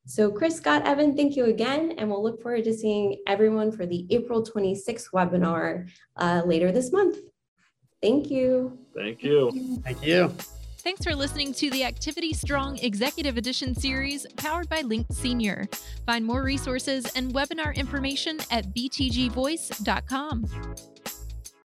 [0.06, 3.86] So Kris, Scott, Evan, thank you again, and we'll look forward to seeing everyone for
[3.86, 7.18] the April 26th webinar uh, later this month.
[8.02, 8.80] Thank you.
[8.96, 9.52] Thank you.
[9.84, 10.34] Thank you.
[10.82, 15.68] Thanks for listening to the Activity Strong Executive Edition series powered by Linked Senior.
[16.06, 20.46] Find more resources and webinar information at btgvoice.com.